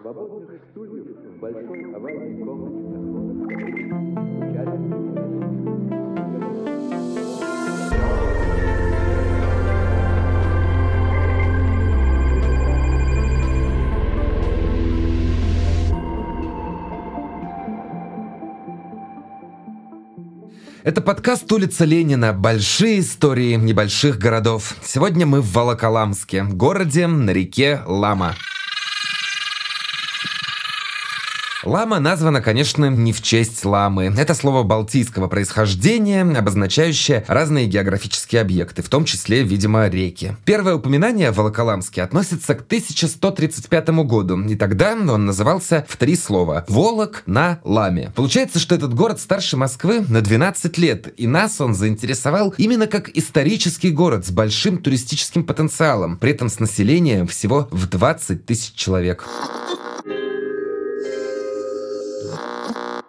[0.00, 4.00] Свободных стульев в большой овальной комнате находятся
[20.82, 22.32] Это подкаст «Улица Ленина.
[22.32, 24.76] Большие истории небольших городов».
[24.82, 28.34] Сегодня мы в Волоколамске, городе на реке Лама.
[31.62, 34.14] Лама названа, конечно, не в честь ламы.
[34.16, 40.36] Это слово балтийского происхождения, обозначающее разные географические объекты, в том числе, видимо, реки.
[40.46, 46.64] Первое упоминание о Волоколамске относится к 1135 году, и тогда он назывался в три слова
[46.68, 48.10] «Волок на Ламе».
[48.14, 53.10] Получается, что этот город старше Москвы на 12 лет, и нас он заинтересовал именно как
[53.10, 59.26] исторический город с большим туристическим потенциалом, при этом с населением всего в 20 тысяч человек.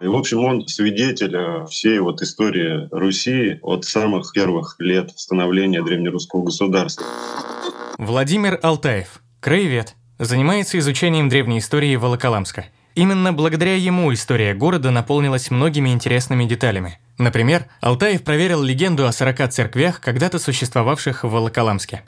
[0.02, 5.80] И, в общем, он свидетель э, всей вот истории Руси от самых первых лет становления
[5.80, 7.06] древнерусского государства.
[7.98, 12.66] Владимир Алтаев, краевед, занимается изучением древней истории Волоколамска.
[12.96, 16.98] Именно благодаря ему история города наполнилась многими интересными деталями.
[17.18, 22.02] Например, Алтаев проверил легенду о 40 церквях, когда-то существовавших в Волоколамске.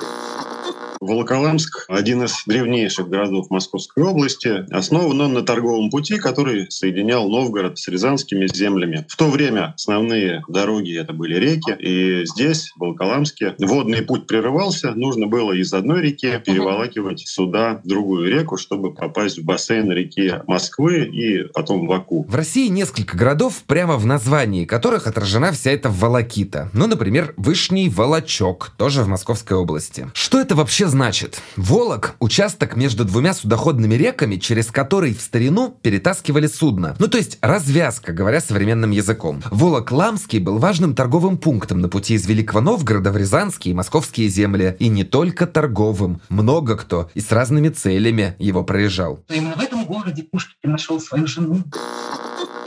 [1.01, 4.65] Волоколамск– один из древнейших городов Московской области.
[4.73, 9.07] Основан он на торговом пути, который соединял Новгород с рязанскими землями.
[9.09, 14.93] В то время основные дороги– это были реки, и здесь, в Волоколамске, водный путь прерывался.
[14.93, 21.05] Нужно было из одной реки переволакивать сюда другую реку, чтобы попасть в бассейн реки Москвы
[21.05, 22.25] и потом в Аку.
[22.29, 26.71] В России несколько городов, прямо в названии которых отражена вся эта волокита.
[26.73, 30.09] Ну, например, Вышний Волочок, тоже в Московской области.
[30.15, 31.43] Что это вообще значит?
[31.57, 36.95] Волок– участок между двумя судоходными реками, через который в старину перетаскивали судно.
[37.01, 39.43] Ну, то есть развязка, говоря современным языком.
[39.51, 44.77] Волок-Ламский был важным торговым пунктом на пути из Великого Новгорода в Рязанские и Московские земли.
[44.79, 46.21] И не только торговым.
[46.29, 49.19] Много кто и с разными целями его проезжал.
[49.29, 51.65] Именно в этом городе Пушкин нашел свою жену.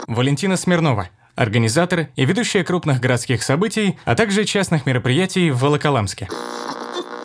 [0.06, 6.28] Валентина Смирнова, организатор и ведущая крупных городских событий, а также частных мероприятий в Волоколамске.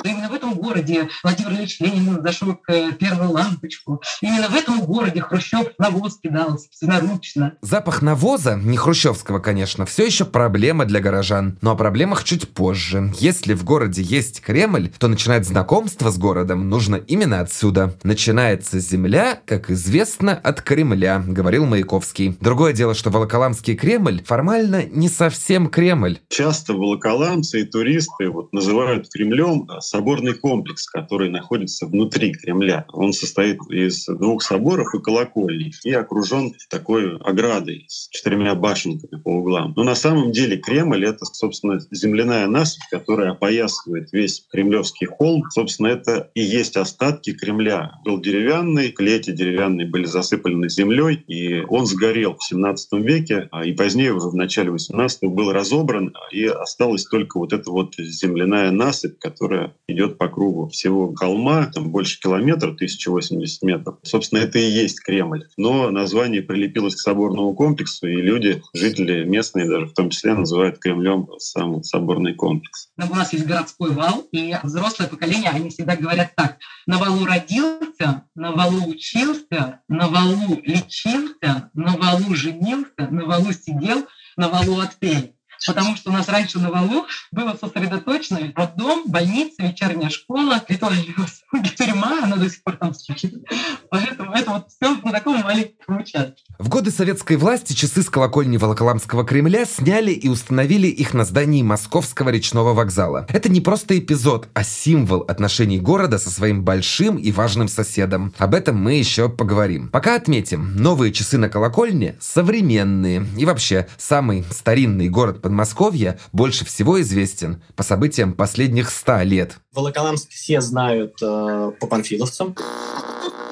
[0.04, 4.02] Именно в этом городе Владимир Ильич Ленин зашел к э, первую лампочку.
[4.22, 7.54] Именно в этом городе Хрущев навоз кидал собственноручно.
[7.62, 11.58] Запах навоза, не хрущевского, конечно, все еще проблема для горожан.
[11.62, 13.14] Но о проблемах чуть позже.
[13.20, 17.96] Если в городе есть Кремль, то начинать знакомство с городом нужно именно отсюда.
[18.04, 22.38] Начинается земля, как известно, от Кремля, говорил Маяковский.
[22.40, 26.20] Другое дело, что Волоколамский Кремль формально не совсем Кремль.
[26.30, 32.88] Часто волоколамцы и туристы вот называют Кремлем а, соборный комплекс, который находится внутри Кремля.
[32.94, 39.30] Он состоит из двух соборов и колокольни и окружен такой оградой с четырьмя башенками по
[39.30, 39.74] углам.
[39.76, 45.44] Но на самом деле Кремль— это, собственно, земляная насыпь, которая опоясывает весь Кремлевский холм.
[45.52, 47.92] Собственно, это и есть остатки Кремля.
[48.04, 53.74] Был деревянный, клети деревянные были засыпаны землей, и он сгорел в 17 веке, а и
[53.74, 59.20] позднее, уже в начале 18 был разобран, и осталась только вот эта вот земляная насыпь,
[59.20, 63.98] которая идет по кругу всего холма, там больше километра, 1080 метров.
[64.04, 65.48] Собственно, это и есть Кремль.
[65.58, 70.80] Но название прилепилось к соборному комплексу, и люди, жители местные даже в том числе, называют
[70.80, 72.90] Кремлем сам соборный комплекс.
[72.98, 76.58] Но у нас есть городской вал, и взрослое поколение, они всегда говорят так.
[76.86, 84.06] На валу родился, на валу учился, на валу лечился, на валу женился, на валу сидел,
[84.38, 85.34] на валу отпел.
[85.66, 91.70] Потому что у нас раньше на валу было сосредоточено роддом, больница, вечерняя школа, ритуальные услуги,
[91.78, 93.46] тюрьма, она до сих пор там существует.
[93.90, 96.44] Поэтому это вот все на таком маленьком участке.
[96.60, 101.64] В годы советской власти часы с колокольни Волоколамского Кремля сняли и установили их на здании
[101.64, 103.26] Московского речного вокзала.
[103.30, 108.34] Это не просто эпизод, а символ отношений города со своим большим и важным соседом.
[108.38, 109.90] Об этом мы еще поговорим.
[109.90, 113.26] Пока отметим, новые часы на колокольне современные.
[113.38, 119.60] И вообще, самый старинный город Подмосковья больше всего известен по событиям последних ста лет.
[119.72, 122.56] Волоколамск все знают э, по панфиловцам.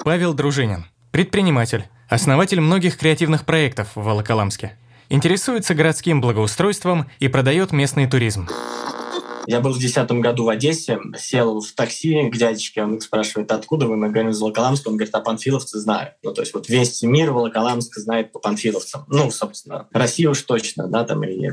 [0.03, 4.75] Павел Дружинин, предприниматель, основатель многих креативных проектов в Волоколамске.
[5.09, 8.47] Интересуется городским благоустройством и продает местный туризм.
[9.47, 13.51] Я был в 2010 году в Одессе, сел в такси к дядечке, он их спрашивает,
[13.51, 13.95] откуда вы?
[13.95, 14.89] Мы говорим, из Волоколамска.
[14.89, 16.13] Он говорит, а панфиловцы знают.
[16.23, 19.05] Ну, то есть вот весь мир Волоколамск знает по панфиловцам.
[19.07, 21.51] Ну, собственно, Россия уж точно, да, там, или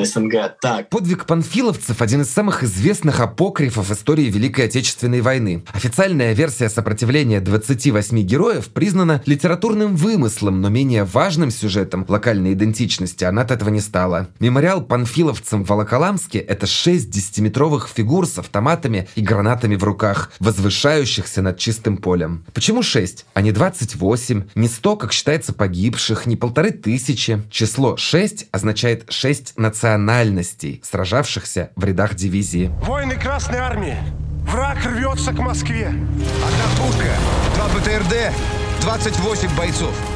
[0.00, 0.56] э, СНГ.
[0.60, 0.88] Так.
[0.90, 5.64] Подвиг панфиловцев– один из самых известных апокрифов истории Великой Отечественной войны.
[5.72, 13.42] Официальная версия сопротивления 28 героев признана литературным вымыслом, но менее важным сюжетом локальной идентичности она
[13.42, 14.28] от этого не стала.
[14.40, 21.42] Мемориал панфиловцам в Волоколамске– это 60 50-метровых фигур с автоматами и гранатами в руках, возвышающихся
[21.42, 22.44] над чистым полем.
[22.52, 27.42] Почему 6, а не 28, не 100, как считается погибших, не полторы тысячи?
[27.50, 32.70] Число 6 означает 6 национальностей, сражавшихся в рядах дивизии.
[32.82, 33.96] Войны Красной Армии!
[34.46, 35.88] Враг рвется к Москве!
[35.88, 37.14] Одна пушка,
[37.54, 38.32] два БТРД,
[38.82, 40.13] 28 бойцов.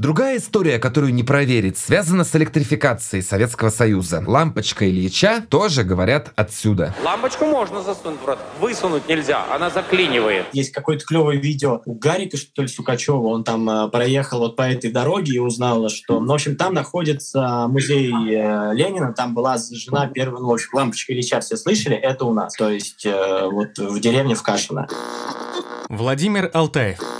[0.00, 4.24] Другая история, которую не проверить, связана с электрификацией Советского Союза.
[4.26, 6.94] Лампочка Ильича тоже говорят отсюда.
[7.04, 10.46] Лампочку можно засунуть в рот, высунуть нельзя, она заклинивает.
[10.54, 13.26] Есть какое-то клевое видео у Гарика, что ли, Сукачева.
[13.26, 16.18] Он там э, проехал вот по этой дороге и узнал, что...
[16.18, 20.66] Ну, в общем, там находится музей э, Ленина, там была зажжена первая ночь.
[20.72, 21.94] Лампочка Ильича все слышали?
[21.94, 22.54] Это у нас.
[22.54, 24.88] То есть э, вот в деревне в Кашино.
[25.90, 27.19] Владимир Алтаев.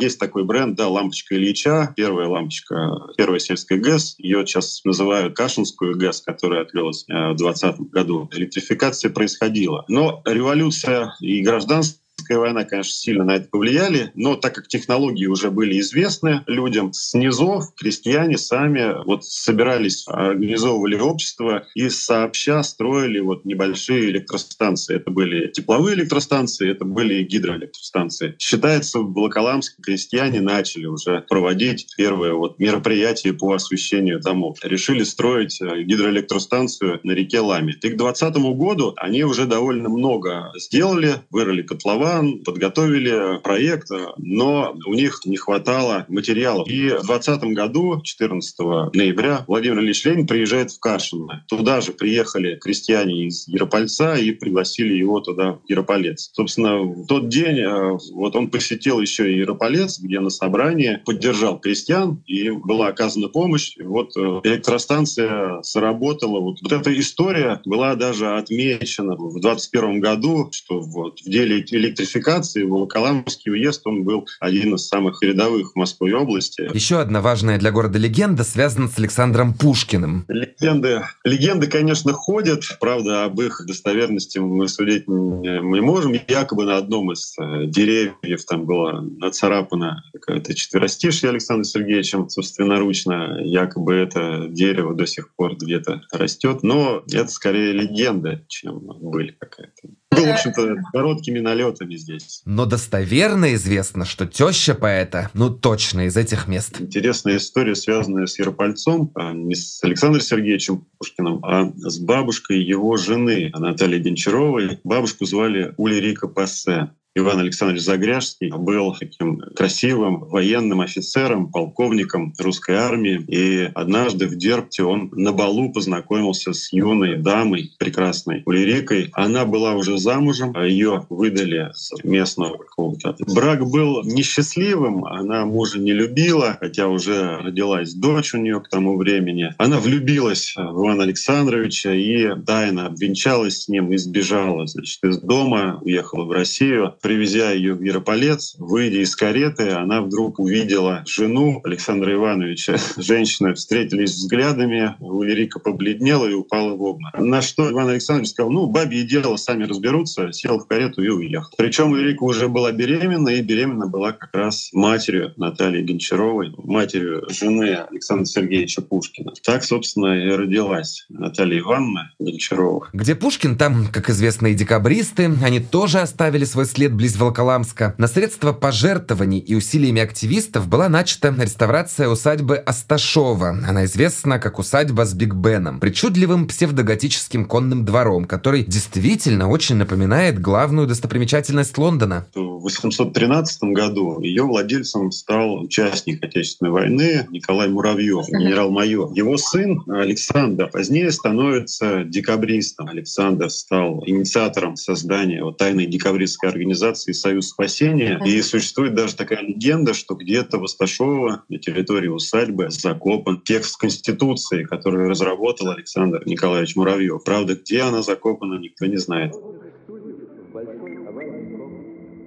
[0.00, 4.16] Есть такой бренд, да, лампочка Ильича, первая лампочка, первая сельская ГЭС.
[4.18, 8.28] Ее сейчас называют Кашинскую ГЭС, которая открылась э, в 2020 году.
[8.32, 9.84] Электрификация происходила.
[9.88, 15.26] Но революция и гражданство Крымская война, конечно, сильно на это повлияли, но так как технологии
[15.26, 23.44] уже были известны людям, снизов крестьяне сами вот собирались, организовывали общество и сообща строили вот
[23.44, 24.96] небольшие электростанции.
[24.96, 28.36] Это были тепловые электростанции, это были гидроэлектростанции.
[28.38, 34.58] Считается, в Волоколамске крестьяне начали уже проводить первые вот мероприятия по освещению домов.
[34.62, 37.72] Решили строить э, гидроэлектростанцию на реке Лами.
[37.72, 44.76] И к 2020 году они уже довольно много сделали, вырыли котлован, план, подготовили проект, но
[44.86, 46.68] у них не хватало материалов.
[46.68, 48.58] И в 2020 году, 14
[48.92, 51.44] ноября, Владимир Ильич Ленин приезжает в Кашино.
[51.48, 56.30] Туда же приехали крестьяне из Яропольца и пригласили его туда, в Ярополец.
[56.34, 61.58] Собственно, в тот день э, вот он посетил еще и Ярополец, где на собрании поддержал
[61.58, 63.76] крестьян, и была оказана помощь.
[63.82, 66.40] Вот э, электростанция сработала.
[66.40, 71.93] Вот, вот эта история была даже отмечена в 2021 году, что вот в деле электричества
[71.94, 76.68] электрификации Волоколамский уезд, он был один из самых рядовых в Москве области.
[76.74, 80.24] Еще одна важная для города легенда связана с Александром Пушкиным.
[80.28, 82.64] Легенды, легенды, конечно, ходят.
[82.80, 86.14] Правда, об их достоверности мы судить не можем.
[86.28, 93.40] Якобы на одном из э, деревьев там была нацарапана какая-то четверостишье Александра Сергеевичем собственноручно.
[93.42, 96.62] Якобы это дерево до сих пор где-то растет.
[96.62, 102.42] Но это скорее легенда, чем были какая-то был, в общем-то, короткими налетами здесь.
[102.44, 106.80] Но достоверно известно, что теща поэта, ну точно из этих мест.
[106.80, 112.96] Интересная история, связанная с Яропольцом, а не с Александром Сергеевичем Пушкиным, а с бабушкой его
[112.96, 114.80] жены Натальей Гончаровой.
[114.84, 116.90] Бабушку звали Улерика Пассе.
[117.16, 123.24] Иван Александрович Загряжский был таким красивым военным офицером, полковником русской армии.
[123.28, 129.10] И однажды в Дербте он на балу познакомился с юной дамой, прекрасной Улирикой.
[129.12, 133.14] Она была уже замужем, а ее выдали с местного какого-то.
[133.32, 138.96] Брак был несчастливым, она мужа не любила, хотя уже родилась дочь у нее к тому
[138.96, 139.54] времени.
[139.58, 145.78] Она влюбилась в Ивана Александровича и тайно обвенчалась с ним и сбежала значит, из дома,
[145.80, 152.14] уехала в Россию привезя ее в Ярополец, выйдя из кареты, она вдруг увидела жену Александра
[152.14, 152.78] Ивановича.
[152.96, 157.20] Женщины встретились взглядами, Валерика побледнела и упала в обморок.
[157.20, 161.52] На что Иван Александрович сказал, ну, бабье дело, сами разберутся, сел в карету и уехал.
[161.58, 167.84] Причем Валерика уже была беременна, и беременна была как раз матерью Натальи Гончаровой, матерью жены
[167.90, 169.34] Александра Сергеевича Пушкина.
[169.44, 172.88] Так, собственно, и родилась Наталья Ивановна Гончарова.
[172.94, 178.06] Где Пушкин, там, как известно, и декабристы, они тоже оставили свой след близ Волоколамска, на
[178.06, 183.58] средства пожертвований и усилиями активистов была начата реставрация усадьбы Асташова.
[183.66, 190.40] Она известна как усадьба с Биг Беном, причудливым псевдоготическим конным двором, который действительно очень напоминает
[190.40, 192.26] главную достопримечательность Лондона.
[192.34, 199.12] В 813 году ее владельцем стал участник Отечественной войны Николай Муравьев, генерал-майор.
[199.12, 202.88] Его сын Александр позднее становится декабристом.
[202.88, 208.20] Александр стал инициатором создания вот, тайной декабристской организации организации «Союз спасения».
[208.24, 214.64] И существует даже такая легенда, что где-то в Асташово на территории усадьбы закопан текст Конституции,
[214.64, 217.22] который разработал Александр Николаевич Муравьев.
[217.24, 219.34] Правда, где она закопана, никто не знает.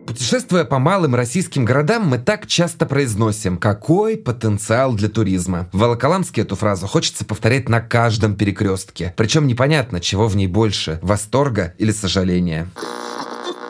[0.07, 5.69] Путешествуя по малым российским городам, мы так часто произносим «Какой потенциал для туризма?».
[5.73, 9.13] В Волоколамске эту фразу хочется повторять на каждом перекрестке.
[9.17, 12.69] Причем непонятно, чего в ней больше– восторга или сожаления.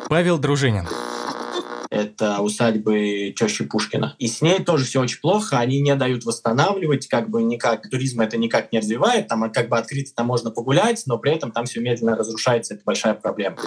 [0.09, 0.87] Павел Дружинин.
[1.89, 4.15] Это усадьбы тещи Пушкина.
[4.19, 5.57] И с ней тоже все очень плохо.
[5.57, 7.89] Они не дают восстанавливать, как бы никак.
[7.89, 9.27] Туризм это никак не развивает.
[9.27, 12.73] Там как бы открыто там можно погулять, но при этом там все медленно разрушается.
[12.75, 13.57] Это большая проблема.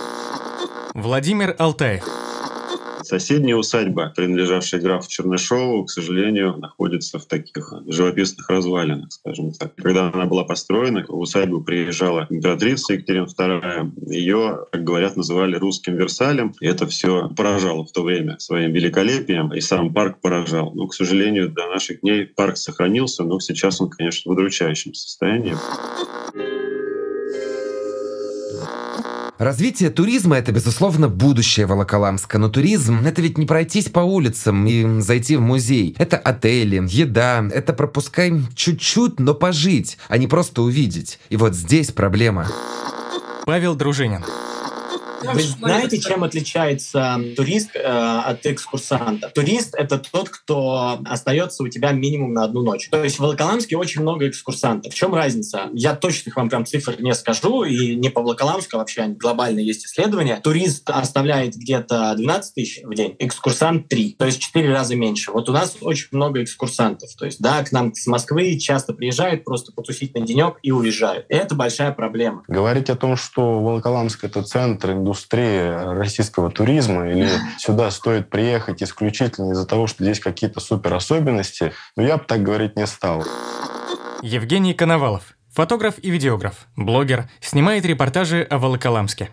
[0.94, 2.04] Владимир Алтаев.
[3.10, 9.74] Соседняя усадьба, принадлежавшая графу Чернышову, к сожалению, находится в таких живописных развалинах, скажем так.
[9.74, 14.12] Когда она была построена, в усадьбу приезжала императрица Екатерина II.
[14.12, 16.54] Ее, как говорят, называли русским Версалем.
[16.60, 20.72] И это все поражало в то время своим великолепием, и сам парк поражал.
[20.72, 25.56] Но, к сожалению, до наших дней парк сохранился, но сейчас он, конечно, в удручающем состоянии.
[29.40, 32.36] Развитие туризма– это, безусловно, будущее Волоколамска.
[32.36, 35.96] Но туризм– это ведь не пройтись по улицам и зайти в музей.
[35.96, 41.18] Это отели, еда, это пропускай чуть-чуть, но пожить, а не просто увидеть.
[41.30, 42.48] И вот здесь проблема.
[43.46, 44.22] Павел Дружинин.
[45.22, 49.30] Вы знаете, чем отличается турист э, от экскурсанта?
[49.34, 52.88] Турист— это тот, кто остается у тебя минимум на одну ночь.
[52.90, 54.92] То есть в Волоколамске очень много экскурсантов.
[54.92, 55.68] В чем разница?
[55.72, 59.86] Я точных вам прям цифр не скажу, и не по Волоколамску, а вообще глобально есть
[59.86, 60.40] исследования.
[60.42, 65.32] Турист оставляет где-то 12 тысяч в день, экскурсант 3, то есть 4 раза меньше.
[65.32, 67.14] Вот у нас очень много экскурсантов.
[67.16, 71.26] То есть, да, к нам с Москвы часто приезжают просто потусить на денек и уезжают.
[71.28, 72.42] И это большая проблема.
[72.48, 75.09] Говорить о том, что Волоколамск— это центр индустрии
[75.94, 82.02] российского туризма, или сюда стоит приехать исключительно из-за того, что здесь какие-то супер особенности, но
[82.02, 83.24] я бы так говорить не стал.
[84.22, 85.34] Евгений Коновалов.
[85.52, 89.30] Фотограф и видеограф, блогер, снимает репортажи о Волоколамске.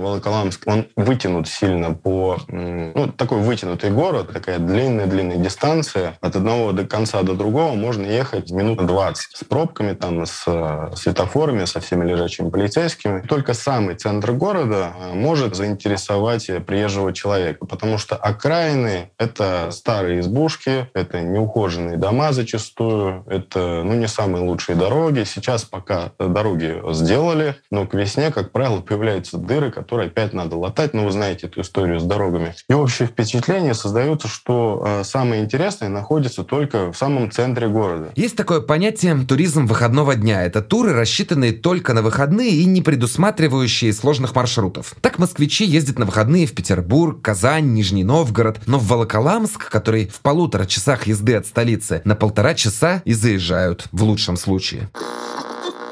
[0.00, 2.38] Волоколамск, он вытянут сильно по...
[2.48, 6.18] Ну, такой вытянутый город, такая длинная-длинная дистанция.
[6.20, 9.36] От одного до конца до другого можно ехать минут 20.
[9.36, 13.20] С пробками, там, с э, светофорами, со всеми лежачими полицейскими.
[13.20, 20.88] Только самый центр города э, может заинтересовать приезжего человека, потому что окраины— это старые избушки,
[20.94, 25.24] это неухоженные дома зачастую, это, ну, не самые лучшие дороги.
[25.24, 30.94] Сейчас пока дороги сделали, но к весне, как правило, появляются дыры, которые опять надо латать.
[30.94, 32.54] Ну, вы знаете эту историю с дорогами.
[32.68, 38.10] И общее впечатление создается, что э, самое интересное находится только в самом центре города.
[38.16, 40.44] Есть такое понятие «туризм выходного дня».
[40.44, 44.94] Это туры, рассчитанные только на выходные и не предусматривающие сложных маршрутов.
[45.00, 50.20] Так москвичи ездят на выходные в Петербург, Казань, Нижний Новгород, но в Волоколамск, который в
[50.20, 54.88] полутора часах езды от столицы, на полтора часа и заезжают, в лучшем случае.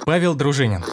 [0.05, 0.85] Павел Дружинин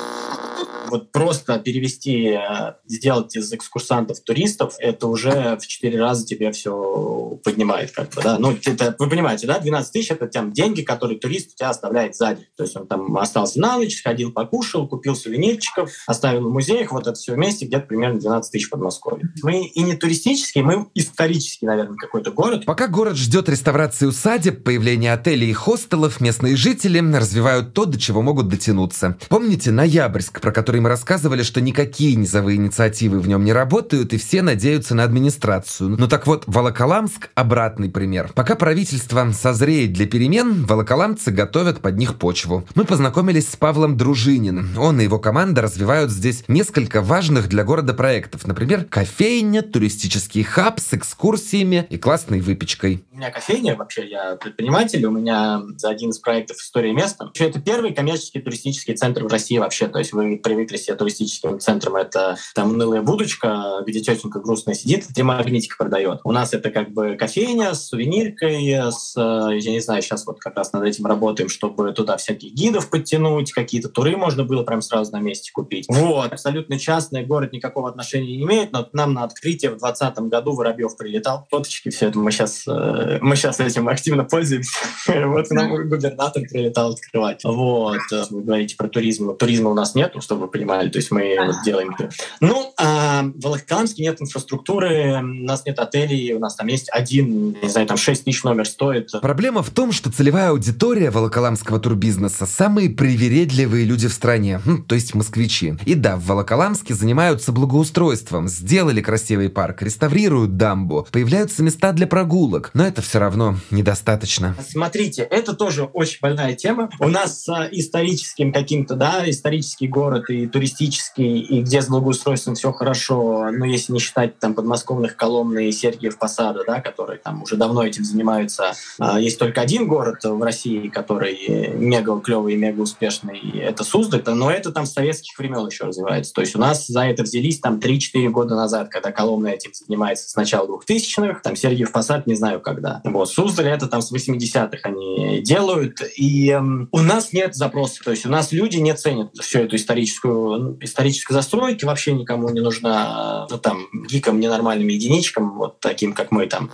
[0.95, 7.39] вот просто перевести, э, сделать из экскурсантов туристов, это уже в четыре раза тебе все
[7.43, 7.91] поднимает.
[7.91, 8.37] Как бы, да?
[8.39, 12.15] ну, это, вы понимаете, да, 12 тысяч— это тем деньги, которые турист у тебя оставляет
[12.15, 12.47] сзади.
[12.55, 17.07] То есть он там остался на ночь, сходил, покушал, купил сувенирчиков, оставил в музеях, вот
[17.07, 19.29] это все вместе где-то примерно 12 тысяч в Подмосковье.
[19.43, 22.65] Мы и не туристический, мы исторический, наверное, какой-то город.
[22.65, 28.21] Пока город ждет реставрации усадеб, появления отелей и хостелов, местные жители развивают то, до чего
[28.21, 29.17] могут дотянуться.
[29.29, 34.17] Помните Ноябрьск, про который мы рассказывали, что никакие низовые инициативы в нем не работают, и
[34.17, 35.95] все надеются на администрацию.
[35.97, 38.29] Ну так вот, Волоколамск– обратный пример.
[38.35, 42.67] Пока правительство созреет для перемен, волоколамцы готовят под них почву.
[42.75, 44.77] Мы познакомились с Павлом Дружининым.
[44.77, 48.45] Он и его команда развивают здесь несколько важных для города проектов.
[48.45, 53.03] Например, кофейня, туристический хаб с экскурсиями и классной выпечкой.
[53.15, 57.31] У меня кофейня, вообще я предприниматель, у меня за один из проектов «История места».
[57.39, 59.87] Это первый коммерческий туристический центр в России вообще.
[59.87, 65.07] То есть вы привыкли себе туристическим центром, это там унылая будочка, где тетенька грустная сидит,
[65.07, 66.19] три магнитика продает.
[66.25, 70.41] У нас это как бы кофейня с сувениркой, с, э, я не знаю, сейчас вот
[70.41, 74.81] как раз над этим работаем, чтобы туда всяких гидов подтянуть, какие-то туры можно было прям
[74.81, 75.85] сразу на месте купить.
[75.87, 76.33] Вот.
[76.33, 80.97] Абсолютно частный город никакого отношения не имеет, но нам на открытие в 2020 году Воробьев
[80.97, 81.47] прилетал.
[81.49, 84.71] Фоточки, все это мы сейчас э, мы сейчас этим активно пользуемся.
[85.35, 87.41] Вот нам губернатор прилетал открывать.
[87.43, 87.99] Вот.
[88.29, 89.35] Вы говорите про туризм.
[89.35, 90.89] Туризма у нас нет, чтобы вы понимали.
[90.89, 91.95] То есть мы вот делаем.
[92.39, 97.57] Ну, а в Волоколамске нет инфраструктуры, у нас нет отелей, у нас там есть один,
[97.61, 99.11] не знаю, там 6 тысяч номер стоит.
[99.21, 104.95] Проблема в том, что целевая аудитория волоколамского турбизнеса– самые привередливые люди в стране, ну, то
[104.95, 105.75] есть москвичи.
[105.85, 112.71] И да, в Волоколамске занимаются благоустройством, сделали красивый парк, реставрируют дамбу, появляются места для прогулок,
[112.73, 114.55] но это все равно недостаточно.
[114.67, 116.89] Смотрите, это тоже очень больная тема.
[116.99, 122.71] У нас с историческим каким-то, да, исторический город и туристический, и где с благоустройством все
[122.71, 127.55] хорошо, ну, если не считать там подмосковных Коломны и Сергиев Посада, да, которые там уже
[127.55, 128.73] давно этим занимаются.
[128.99, 134.23] А, есть только один город в России, который мега клевый и мега успешный, это Суздаль,
[134.25, 136.33] но это там с советских времен еще развивается.
[136.33, 140.29] То есть у нас за это взялись там 3-4 года назад, когда Коломна этим занимается
[140.29, 142.84] с начала 2000-х, там Сергиев Посад не знаю когда.
[143.03, 146.61] Вот Суздаль это там с 80-х они делают, и э,
[146.91, 150.77] у нас нет запроса, то есть у нас люди не ценят всю эту историческую, ну,
[150.81, 156.47] историческую застройку, вообще никому не нужна, ну там, гикам, ненормальным единичкам, вот таким, как мы
[156.47, 156.71] там.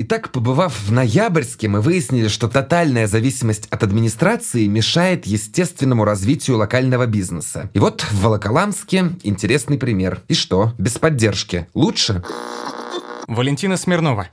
[0.00, 7.06] Итак, побывав в Ноябрьске, мы выяснили, что тотальная зависимость от администрации мешает естественному развитию локального
[7.06, 7.68] бизнеса.
[7.74, 10.22] И вот в Волоколамске интересный пример.
[10.28, 12.22] И что, без поддержки лучше?
[13.26, 14.28] Валентина Смирнова.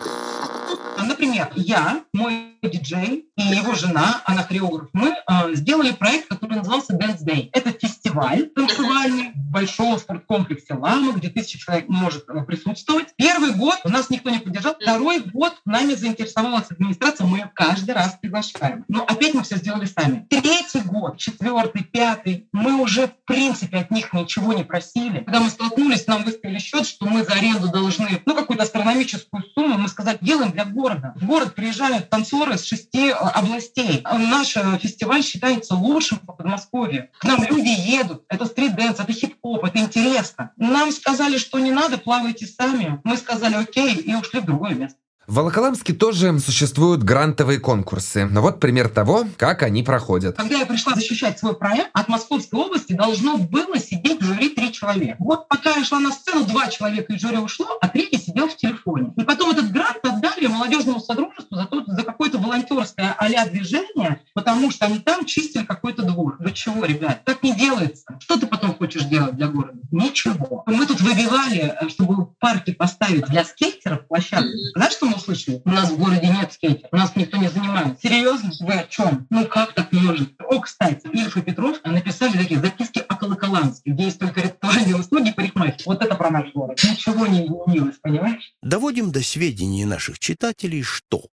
[1.03, 6.93] Например, я, мой диджей и его жена, она хореограф, мы э, сделали проект, который назывался
[6.93, 7.49] Dance Day.
[7.51, 13.13] Это фестиваль танцевальный в большом спорткомплексе «Лама», где тысяча человек может э, присутствовать.
[13.17, 14.75] Первый год у нас никто не поддержал.
[14.79, 18.85] Второй год нами заинтересовалась администрация, мы ее каждый раз приглашаем.
[18.87, 20.25] Но опять мы все сделали сами.
[20.29, 25.19] Третий год, четвертый, пятый, мы уже в принципе от них ничего не просили.
[25.19, 29.77] Когда мы столкнулись, нам выставили счет, что мы за аренду должны, ну, какую-то астрономическую сумму.
[29.77, 31.13] Мы сказали, делаем для города.
[31.15, 34.03] В город приезжают танцоры с шести э, областей.
[34.03, 37.09] Наш э, фестиваль считается лучшим по Подмосковью.
[37.19, 38.23] К нам люди едут.
[38.29, 40.51] Это street dance, это хип-хоп, это интересно.
[40.57, 42.99] Нам сказали, что не надо, плавайте сами.
[43.03, 44.99] Мы сказали окей и ушли в другое место.
[45.27, 48.25] В Волоколамске тоже существуют грантовые конкурсы.
[48.25, 50.37] Но вот пример того, как они проходят.
[50.37, 54.71] Когда я пришла защищать свой проект, от Московской области должно было сидеть в жюри три
[54.71, 55.15] человека.
[55.17, 58.55] Вот пока я шла на сцену, два человека из жюри ушло, а третий сидел в
[58.55, 59.13] телефоне.
[59.17, 62.03] И потом этот грант отдали молодежному содружеству за, то, за
[62.35, 66.37] какое-то волонтерское а движение, потому что они там чистили какой-то двор.
[66.39, 67.23] Вы чего, ребят?
[67.25, 68.05] Так не делается.
[68.19, 69.79] Что ты потом хочешь делать для города?
[69.91, 70.63] Ничего.
[70.65, 74.49] Мы тут выбивали, э, чтобы в парке поставить для скейтеров площадку.
[74.75, 75.61] Знаешь, что мы услышали?
[75.65, 76.89] У нас в городе нет скейтеров.
[76.91, 78.01] У нас никто не занимается.
[78.01, 78.51] Серьезно?
[78.61, 79.27] Вы о чем?
[79.29, 80.33] Ну как так может?
[80.41, 85.31] О, кстати, Ильф и Петров написали такие записки о Колоколанске, где есть только ритуальные услуги
[85.31, 85.81] парикмахер.
[85.85, 86.79] Вот это про наш город.
[86.83, 88.53] Ничего не изменилось, понимаешь?
[88.61, 91.25] Доводим до сведения наших читателей, что.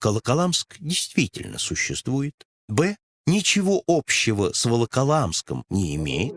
[0.00, 2.32] Колоколамск действительно существует.
[2.68, 2.96] Б.
[3.26, 6.34] Ничего общего с Волоколамском не имеет.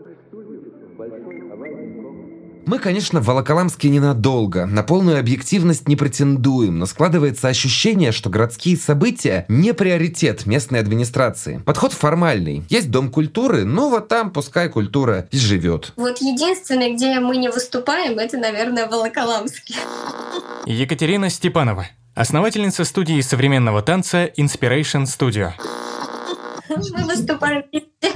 [2.66, 8.76] Мы, конечно, в Волоколамске ненадолго, на полную объективность не претендуем, но складывается ощущение, что городские
[8.76, 11.62] события не приоритет местной администрации.
[11.64, 12.64] Подход формальный.
[12.68, 15.94] Есть дом культуры, ну вот там пускай культура и живет.
[15.96, 19.74] Вот единственное, где мы не выступаем, это, наверное, Волоколамске.
[20.66, 25.52] Екатерина Степанова, основательница студии современного танца Inspiration Studio.
[26.68, 28.12] Мы выступаем везде,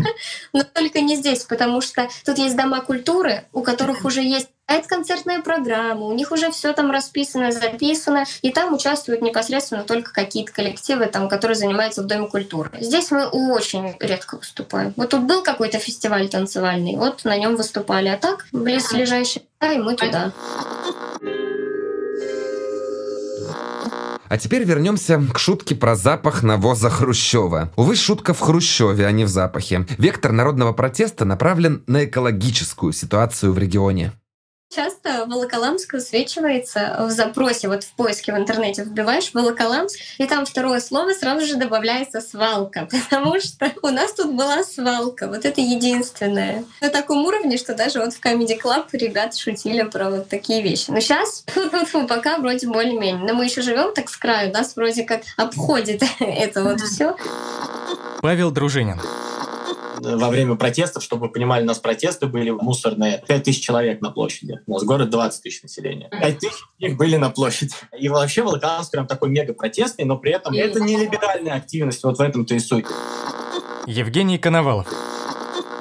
[0.53, 4.49] но только не здесь, потому что тут есть дома культуры, у которых уже есть
[4.87, 10.53] концертная программа, у них уже все там расписано, записано, и там участвуют непосредственно только какие-то
[10.53, 12.71] коллективы, там, которые занимаются в Доме культуры.
[12.81, 14.93] Здесь мы очень редко выступаем.
[14.97, 19.79] Вот тут был какой-то фестиваль танцевальный, вот на нем выступали, а так близлежащие, да, и
[19.79, 20.33] мы туда.
[24.29, 27.73] А теперь вернемся к шутке про запах навоза Хрущева.
[27.77, 29.87] Увы, шутка в Хрущеве, а не в запахе.
[29.99, 34.13] Вектор народного протеста направлен на экологическую ситуацию в регионе.
[35.27, 41.13] Волоколамск высвечивается в запросе, вот в поиске в интернете вбиваешь Волоколамск, и там второе слово
[41.13, 46.65] сразу же добавляется свалка, потому что у нас тут была свалка, вот это единственное.
[46.81, 50.87] На таком уровне, что даже вот в Comedy Club ребята шутили про вот такие вещи.
[50.89, 51.45] Но сейчас,
[52.09, 53.27] пока вроде более-менее.
[53.27, 57.17] Но мы еще живем так с краю, нас вроде как обходит это вот все.
[58.21, 59.01] Павел Дружинин
[60.01, 63.23] во время протестов, чтобы вы понимали, у нас протесты были мусорные.
[63.27, 64.61] 5 тысяч человек на площади.
[64.67, 66.09] У нас город 20 тысяч населения.
[66.11, 67.75] 5 тысяч их были на площади.
[67.99, 72.03] И вообще Волоколамск прям такой мега протестный, но при этом это не либеральная активность.
[72.05, 72.87] Вот в этом-то и суть.
[73.87, 74.87] Евгений Коновалов.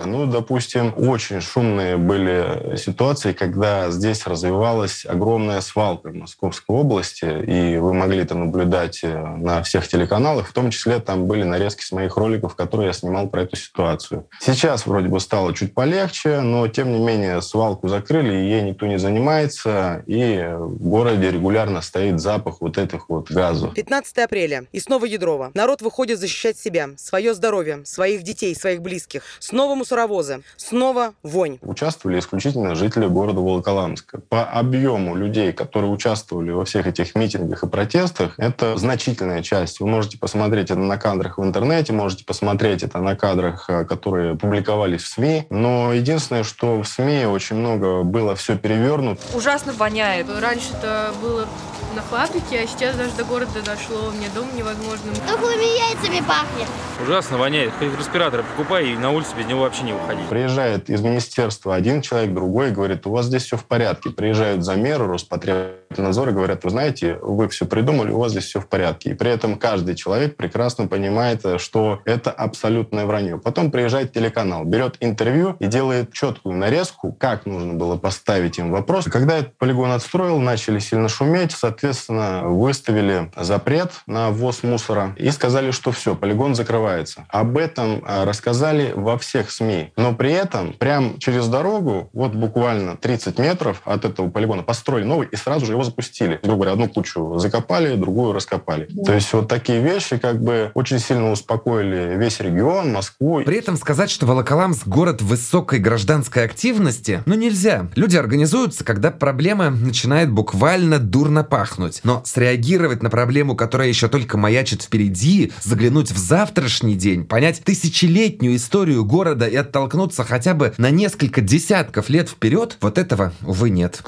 [0.06, 7.78] Ну, допустим, очень шумные были ситуации, когда здесь развивалась огромная свалка в Московской области, и
[7.78, 11.92] вы могли это наблюдать э, на всех телеканалах, в том числе там были нарезки с
[11.92, 14.28] моих роликов, которые я снимал про эту ситуацию.
[14.40, 18.86] Сейчас вроде бы стало чуть полегче, но тем не менее свалку закрыли, и ей никто
[18.86, 23.74] не занимается, и в городе регулярно стоит запах вот этих вот газов.
[23.74, 24.66] 15 апреля.
[24.72, 25.52] И снова Ядрова.
[25.54, 29.24] Народ выходит защищать себя, свое здоровье, своих детей, своих близких.
[29.40, 30.42] Снова мусоровозы.
[30.58, 31.60] Снова вонь.
[31.62, 34.20] Участвовали исключительно жители города Волоколамска.
[34.28, 39.80] По объему людей, которые участвовали во всех этих митингах и протестах, это значительная часть.
[39.80, 44.36] Вы можете посмотреть это на кадрах в интернете, можете посмотреть это на кадрах, э, которые
[44.36, 45.48] публиковались в СМИ.
[45.50, 49.22] Но единственное, что в СМИ очень много было все перевернуто.
[49.34, 50.28] Ужасно воняет.
[50.30, 51.48] Раньше это было
[51.96, 54.12] на фабрике, а сейчас даже до города дошло.
[54.12, 55.14] Мне дом невозможно.
[55.28, 56.68] Тухлыми яйцами пахнет.
[57.02, 57.72] Ужасно воняет.
[57.80, 60.22] Хоть респиратор покупай и на улицу без него вообще не уходи.
[60.30, 64.10] Приезжает из министерства один человек, другой, говорит, у вас здесь все в порядке.
[64.10, 68.68] Приезжают замеры, Роспотребнадзор и говорят, вы знаете, вы все придумали, у вас здесь все в
[68.68, 69.12] порядке.
[69.12, 73.38] И при этом каждый человек прекрасно понимает, что это абсолютное вранье.
[73.38, 79.06] Потом приезжает телеканал, берет интервью и делает четкую нарезку, как нужно было поставить им вопрос.
[79.06, 85.72] Когда этот полигон отстроил, начали сильно шуметь, соответственно, выставили запрет на ввоз мусора и сказали,
[85.72, 87.26] что все, полигон закрывается.
[87.30, 89.67] Об этом а, рассказали во всех СМИ.
[89.96, 95.28] Но при этом прям через дорогу, вот буквально 30 метров от этого полигона построили новый
[95.32, 96.40] и сразу же его запустили.
[96.44, 98.88] Грубо говоря, одну кучу закопали, другую раскопали.
[98.90, 99.04] Да.
[99.04, 103.42] То есть вот такие вещи как бы очень сильно успокоили весь регион, Москву.
[103.46, 107.88] При этом сказать, что Волоколамск город высокой гражданской активности, ну нельзя.
[107.96, 112.02] Люди организуются, когда проблема начинает буквально дурно пахнуть.
[112.04, 118.56] Но среагировать на проблему, которая еще только маячит впереди, заглянуть в завтрашний день, понять тысячелетнюю
[118.56, 124.02] историю города и оттолкнуться хотя бы на несколько десятков лет вперед, вот этого, увы, нет.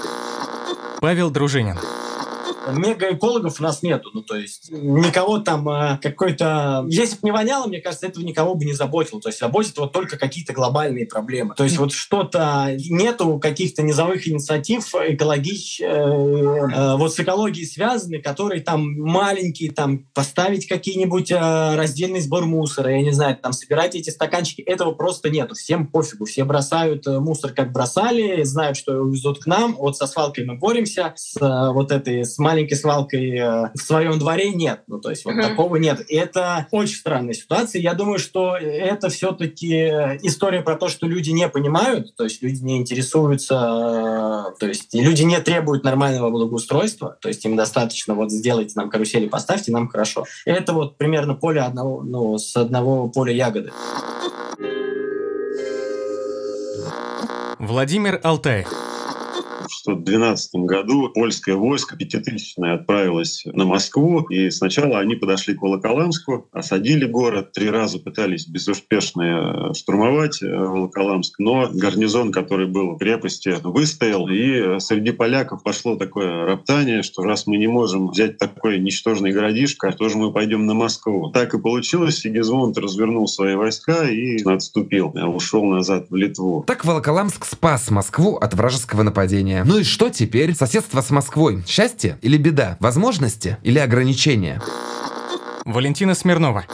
[1.01, 1.77] Павел Дружинин
[2.75, 4.09] мегаэкологов у нас нету.
[4.13, 6.85] Ну, то есть никого там э, какой-то...
[6.89, 9.21] Если бы не воняло, мне кажется, этого никого бы не заботило.
[9.21, 11.55] То есть заботит вот только какие-то глобальные проблемы.
[11.55, 12.75] То есть вот что-то...
[12.89, 15.81] Нету каких-то низовых инициатив экологич...
[15.81, 22.45] Э, э, вот с экологией связаны, которые там маленькие, там поставить какие-нибудь э, раздельный сбор
[22.45, 24.61] мусора, я не знаю, там собирать эти стаканчики.
[24.61, 25.55] Этого просто нету.
[25.55, 26.25] Всем пофигу.
[26.25, 29.75] Все бросают э, мусор, как бросали, знают, что его везут к нам.
[29.75, 33.81] Вот со свалкой мы боремся, с э, вот этой, с маленькой маленькой свалкой э, в
[33.81, 34.83] своем дворе нет.
[34.87, 35.49] Ну, то есть вот uh-huh.
[35.49, 36.01] такого нет.
[36.09, 37.81] И это очень странная ситуация.
[37.81, 39.75] Я думаю, что это все-таки
[40.23, 44.93] история про то, что люди не понимают, то есть люди не интересуются, э, то есть
[44.93, 49.87] люди не требуют нормального благоустройства, то есть им достаточно вот сделайте нам карусели, поставьте, нам
[49.87, 50.25] хорошо.
[50.45, 53.71] Это вот примерно поле одного, ну, с одного поля ягоды.
[57.59, 58.88] Владимир Алтаев.
[59.87, 67.05] 1912 году польское войско пятитысячное отправилось на Москву, и сначала они подошли к Волоколамску, осадили
[67.05, 73.55] город, три раза пытались безуспешно э, штурмовать э, Волоколамск, но гарнизон, который был в крепости,
[73.63, 79.31] выстоял, и среди поляков пошло такое роптание, что раз мы не можем взять такой ничтожный
[79.31, 81.31] городишко, то же мы пойдем на Москву.
[81.31, 86.63] Так и получилось, Сигизмунд развернул свои войска и отступил, ушел назад в Литву.
[86.67, 89.63] Так Волоколамск спас Москву от вражеского нападения.
[89.69, 90.55] Ну и что теперь?
[90.55, 91.63] Соседство с Москвой.
[91.67, 92.75] Счастье или беда?
[92.79, 94.59] Возможности или ограничения?
[95.63, 96.65] Валентина Смирнова.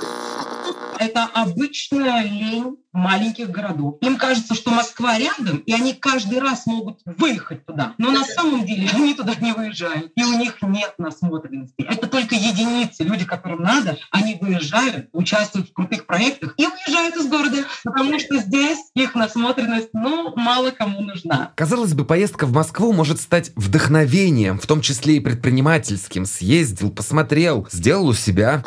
[0.98, 3.98] Это обычная лень маленьких городов.
[4.02, 7.94] Им кажется, что Москва рядом, и они каждый раз могут выехать туда.
[7.98, 11.84] Но на самом деле они туда не выезжают, и у них нет насмотренности.
[11.84, 13.04] Это только единицы.
[13.04, 18.38] Люди, которым надо, они выезжают, участвуют в крутых проектах и уезжают из города, потому что
[18.38, 21.52] здесь их насмотренность, ну, мало кому нужна.
[21.56, 26.26] Казалось бы, поездка в Москву может стать вдохновением, в том числе и предпринимательским.
[26.26, 28.64] Съездил, посмотрел, сделал у себя.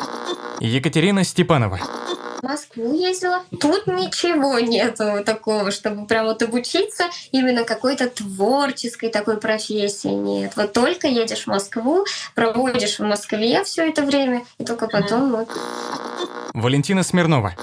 [0.59, 1.79] Екатерина Степанова.
[2.39, 3.43] В Москву ездила.
[3.59, 10.53] Тут ничего нету такого, чтобы прям вот обучиться именно какой-то творческой такой профессии нет.
[10.55, 12.05] Вот только едешь в Москву,
[12.35, 15.49] проводишь в Москве все это время, и только потом вот.
[16.53, 17.55] Валентина Смирнова.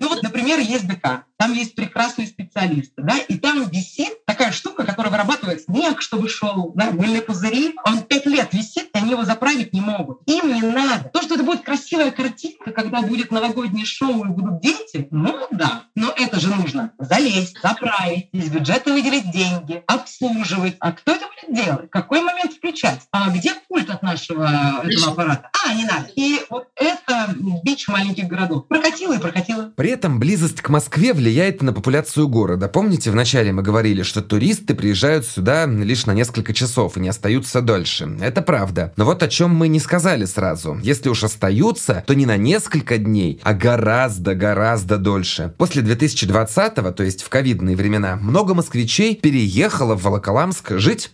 [0.00, 4.84] Ну вот, например, есть ДК, там есть прекрасные специалисты, да, и там висит такая штука,
[4.84, 7.76] которая вырабатывает снег, чтобы шел, да, мыльные пузыри.
[7.84, 10.20] Он пять лет висит, и они его заправить не могут.
[10.26, 11.10] Им не надо.
[11.12, 15.84] То, что это будет красивая картинка, когда будет новогоднее шоу и будут дети, ну да.
[15.94, 20.76] Но это же нужно залезть, заправить, из бюджета выделить деньги, обслуживать.
[20.80, 21.90] А кто это будет делать?
[21.90, 23.02] Какой момент включать?
[23.12, 25.50] А где пульт от нашего этого аппарата?
[25.64, 26.08] А, не надо.
[26.16, 28.66] И вот это бич маленьких городов.
[28.66, 29.72] Прокатило и прокатило.
[29.76, 31.27] При этом близость к Москве влияет
[31.60, 32.68] на популяцию города.
[32.68, 37.60] Помните, вначале мы говорили, что туристы приезжают сюда лишь на несколько часов и не остаются
[37.60, 38.16] дольше.
[38.20, 38.92] Это правда.
[38.96, 40.78] Но вот о чем мы не сказали сразу.
[40.82, 45.52] Если уж остаются, то не на несколько дней, а гораздо-гораздо дольше.
[45.58, 51.12] После 2020-го, то есть в ковидные времена, много москвичей переехало в Волоколамск жить.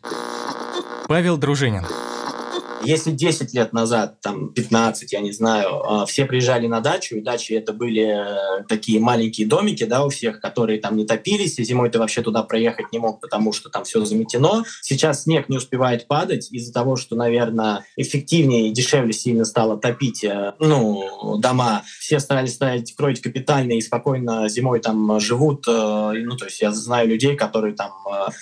[1.08, 1.84] Павел Дружинин.
[2.84, 7.20] Если 10 лет назад, там 15, я не знаю, а, все приезжали на дачу, и
[7.20, 11.64] дачи это были э, такие маленькие домики, да, у всех, которые там не топились, и
[11.64, 14.64] зимой ты вообще туда проехать не мог, потому что там все заметено.
[14.82, 20.24] Сейчас снег не успевает падать из-за того, что, наверное, эффективнее и дешевле сильно стало топить,
[20.24, 21.82] э, ну, дома.
[21.98, 25.66] Все стали ставить, строить капитально и спокойно зимой там живут.
[25.68, 27.92] Э, ну, то есть я знаю людей, которые там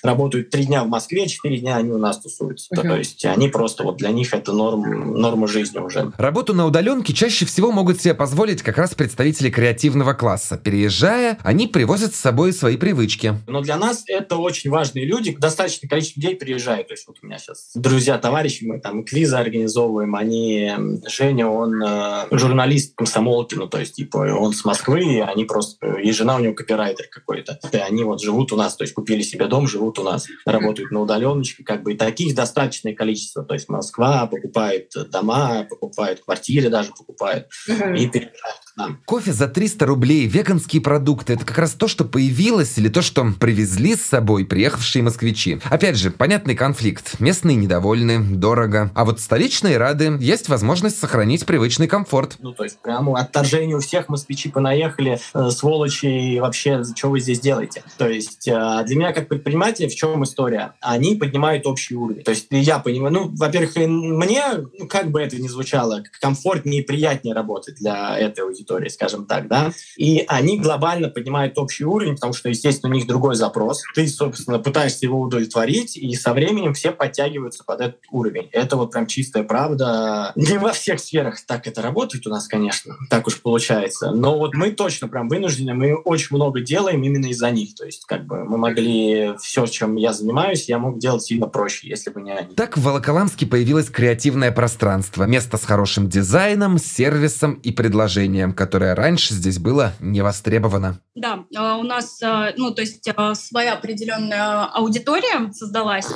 [0.03, 2.75] работают три дня в Москве, четыре дня они у нас тусуются.
[2.75, 2.83] Uh-huh.
[2.83, 6.13] То есть они просто вот для них это норм, норма жизни уже.
[6.17, 10.57] Работу на удаленке чаще всего могут себе позволить как раз представители креативного класса.
[10.57, 13.35] Переезжая, они привозят с собой свои привычки.
[13.47, 15.37] Но для нас это очень важные люди.
[15.39, 16.89] Достаточное количество людей приезжает.
[16.89, 20.15] То есть вот у меня сейчас друзья, товарищи, мы там квизы организовываем.
[20.15, 20.73] Они,
[21.07, 25.99] Женя, он э, журналист комсомолки, ну то есть типа он с Москвы, и они просто,
[25.99, 27.59] и жена у него копирайтер какой-то.
[27.73, 30.91] И они вот живут у нас, то есть купили себе дом, живут у нас, работают
[30.91, 33.45] на удаленочке, как бы и таких достаточное количество.
[33.45, 37.95] То есть Москва, покупает дома, покупает квартиры даже покупает угу.
[37.95, 38.99] и переезжает нам.
[39.05, 43.25] Кофе за 300 рублей, веганские продукты– это как раз то, что появилось или то, что
[43.39, 45.61] привезли с собой приехавшие москвичи.
[45.65, 47.21] Опять же, понятный конфликт.
[47.21, 48.91] Местные недовольны, дорого.
[48.95, 52.37] А вот столичные рады, есть возможность сохранить привычный комфорт.
[52.39, 57.21] Ну, то есть прямо отторжение у всех москвичи понаехали, э, сволочи, и вообще, что вы
[57.21, 57.83] здесь делаете?
[57.99, 60.75] То есть э, для меня как предпринимателя в чем история?
[60.81, 62.23] Они поднимают общий уровень.
[62.23, 64.43] То есть я понимаю, ну, во-первых, мне,
[64.79, 69.49] ну, как бы это ни звучало, комфортнее и приятнее работать для этой аудитории, скажем так,
[69.49, 69.73] да.
[69.97, 73.83] И они глобально поднимают общий уровень, потому что, естественно, у них другой запрос.
[73.95, 78.49] Ты, собственно, пытаешься его удовлетворить, и со временем все подтягиваются под этот уровень.
[78.53, 80.33] Это вот прям чистая правда.
[80.37, 84.11] Не во всех сферах так это работает у нас, конечно, так уж получается.
[84.11, 87.75] Но вот мы точно прям вынуждены, мы очень много делаем именно из-за них.
[87.75, 91.89] То есть как бы мы могли все, чем я занимаюсь, я мог делать сильно проще,
[91.89, 92.55] если бы не они.
[92.55, 99.35] Так в Волоколамске появилась креативное пространство, место с хорошим дизайном, сервисом и предложением, которое раньше
[99.35, 101.01] здесь было не востребовано.
[101.15, 106.07] Да, а, у нас, а, ну, то есть а, своя определенная аудитория создалась.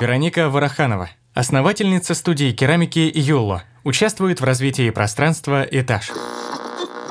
[0.00, 6.10] Вероника Вараханова, основательница студии керамики Юлла, участвует в развитии пространства «Этаж».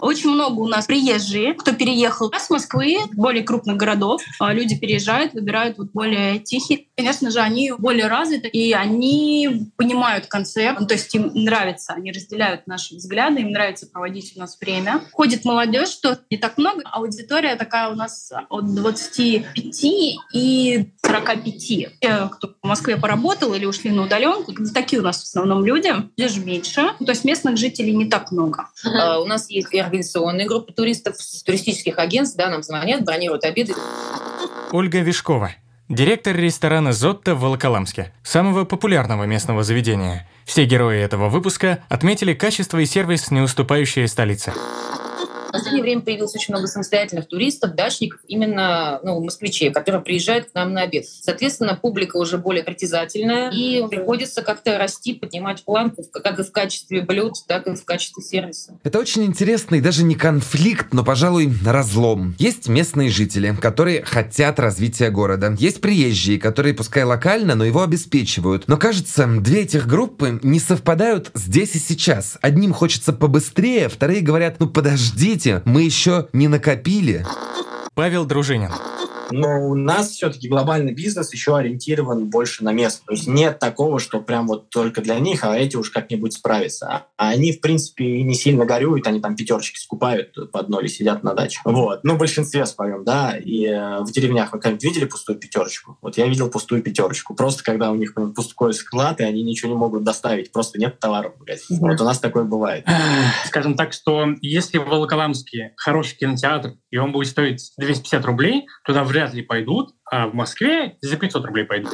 [0.02, 4.22] Очень много у нас приезжие, кто переехал с Москвы, более крупных городов.
[4.40, 6.86] А люди переезжают, выбирают вот более тихие.
[6.96, 12.12] Конечно же, они более развиты, и они понимают концепт, ну, то есть им нравится, они
[12.12, 15.02] разделяют наши взгляды, им нравится проводить у нас время.
[15.12, 16.82] Ходит молодежь, что не так много.
[16.86, 19.84] Аудитория такая у нас от 25
[20.34, 21.58] и 45.
[21.58, 21.90] Те,
[22.32, 26.40] кто в Москве поработал или ушли на удаленку, такие у нас в основном люди, даже
[26.40, 26.92] меньше.
[27.00, 28.68] То есть местных жителей не так много.
[28.86, 33.74] Uh, у нас есть организационные группы туристов, туристических агентств, да, нам звонят, бронируют обеды.
[34.72, 35.52] Ольга Вишкова,
[35.90, 40.28] директор ресторана «Зотто» в Волоколамске, самого популярного местного заведения.
[40.46, 44.54] Все герои этого выпуска отметили качество и сервис, не уступающие столице.
[45.48, 50.54] В последнее время появилось очень много самостоятельных туристов, дачников, именно ну, москвичей, которые приезжают к
[50.54, 51.06] нам на обед.
[51.06, 57.02] Соответственно, публика уже более притязательная, и приходится как-то расти, поднимать планку, как и в качестве
[57.02, 58.78] блюд, так и в качестве сервиса.
[58.84, 62.36] Это очень интересный даже не конфликт, но, пожалуй, разлом.
[62.40, 65.56] Есть местные жители, которые хотят развития города.
[65.58, 68.68] Есть приезжие, которые, пускай локально, но его обеспечивают.
[68.68, 72.38] Но, кажется, две этих группы не совпадают здесь и сейчас.
[72.42, 77.24] Одним хочется побыстрее, вторые говорят, ну подождите, Простите, мы еще не накопили.
[77.94, 78.72] Павел Дружинин.
[79.32, 83.06] Но у нас все-таки глобальный бизнес еще ориентирован больше на место.
[83.06, 87.06] То есть нет такого, что прям вот только для них, а эти уж как-нибудь справятся.
[87.18, 91.24] А они, в принципе, не сильно горюют, они там пятерочки скупают под ноль и сидят
[91.24, 91.60] на даче.
[91.64, 92.04] Вот.
[92.04, 93.38] Ну, в большинстве своем, да.
[93.38, 95.98] И э, в деревнях вы когда-нибудь видели пустую пятерочку?
[96.02, 97.36] Вот я видел пустую пятерочку.
[97.36, 100.52] Просто когда у них пустой склад, и они ничего не могут доставить.
[100.52, 101.80] Просто нет товаров в магазине.
[101.80, 102.86] Вот у нас такое бывает.
[103.46, 109.04] Скажем так, что если в Волоколамске хороший кинотеатр, и он будет стоить 250 рублей, туда
[109.18, 111.92] вряд ли пойдут, а в Москве за 500 рублей пойдут.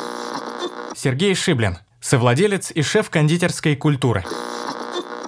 [0.94, 4.24] Сергей Шиблин, совладелец и шеф кондитерской культуры.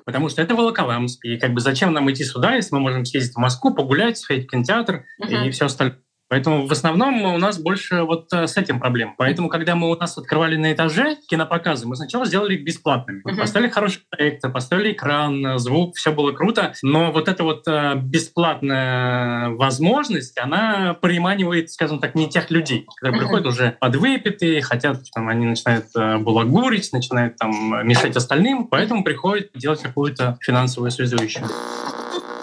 [0.06, 1.24] потому что это Волоколамск.
[1.24, 4.48] И как бы зачем нам идти сюда, если мы можем съездить в Москву, погулять, сходить
[4.48, 5.48] в кинотеатр uh-huh.
[5.48, 6.00] и все остальное.
[6.28, 9.14] Поэтому в основном у нас больше вот э, с этим проблем.
[9.18, 13.22] Поэтому, когда мы у нас открывали на этаже кинопоказы, мы сначала сделали их бесплатными.
[13.22, 13.38] Uh-huh.
[13.38, 16.74] Поставили хороший проектор, поставили экран, звук, все было круто.
[16.82, 23.16] Но вот эта вот э, бесплатная возможность, она приманивает, скажем так, не тех людей, которые
[23.16, 23.24] uh-huh.
[23.24, 29.52] приходят уже подвыпитые, хотят, там, они начинают э, балагурить, начинают там мешать остальным, поэтому приходят
[29.54, 31.46] делать какую-то финансовую связующую.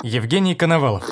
[0.05, 1.05] Евгений Коновалов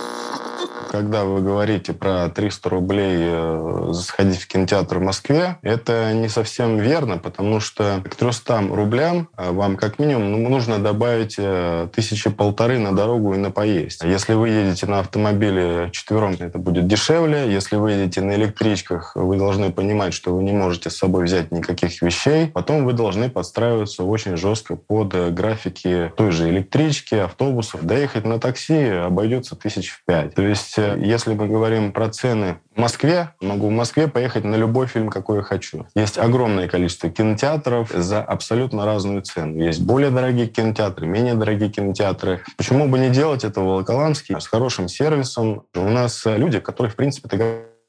[0.90, 6.79] когда вы говорите про 300 рублей э, сходить в кинотеатр в Москве, это не совсем
[6.79, 12.29] верно, потому что к 300 рублям э, вам как минимум ну, нужно добавить э, тысячи
[12.29, 14.03] полторы на дорогу и на поесть.
[14.03, 17.53] Если вы едете на автомобиле четвером, это будет дешевле.
[17.53, 21.53] Если вы едете на электричках, вы должны понимать, что вы не можете с собой взять
[21.53, 22.48] никаких вещей.
[22.48, 27.85] Потом вы должны подстраиваться очень жестко под графики той же электрички, автобусов.
[27.85, 30.35] Доехать на такси обойдется тысяч в пять.
[30.35, 34.86] То есть если мы говорим про цены в Москве, могу в Москве поехать на любой
[34.86, 35.86] фильм, какой я хочу.
[35.94, 39.62] Есть огромное количество кинотеатров за абсолютно разную цену.
[39.62, 42.42] Есть более дорогие кинотеатры, менее дорогие кинотеатры.
[42.56, 45.64] Почему бы не делать это в Волоколамске с хорошим сервисом?
[45.74, 47.28] У нас люди, которые, в принципе,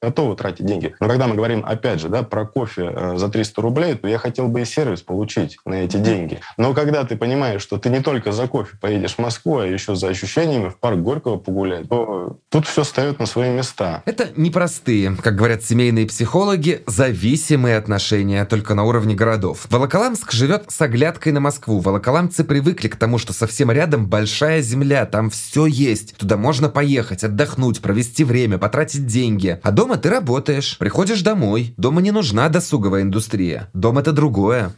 [0.01, 0.95] готовы тратить деньги.
[0.99, 4.17] Но когда мы говорим, опять же, да, про кофе э, за 300 рублей, то я
[4.17, 6.39] хотел бы и сервис получить на эти деньги.
[6.57, 9.95] Но когда ты понимаешь, что ты не только за кофе поедешь в Москву, а еще
[9.95, 14.01] за ощущениями в парк Горького погулять, то тут все встает на свои места.
[14.05, 19.67] Это непростые, как говорят семейные психологи, зависимые отношения только на уровне городов.
[19.69, 21.79] Волоколамск живет с оглядкой на Москву.
[21.79, 26.15] Волоколамцы привыкли к тому, что совсем рядом большая земля, там все есть.
[26.17, 29.59] Туда можно поехать, отдохнуть, провести время, потратить деньги.
[29.61, 31.73] А дома Дома ты работаешь, приходишь домой.
[31.75, 33.69] Дома не нужна досуговая индустрия.
[33.73, 34.71] Дом это другое.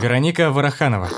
[0.00, 1.10] Вероника Вараханова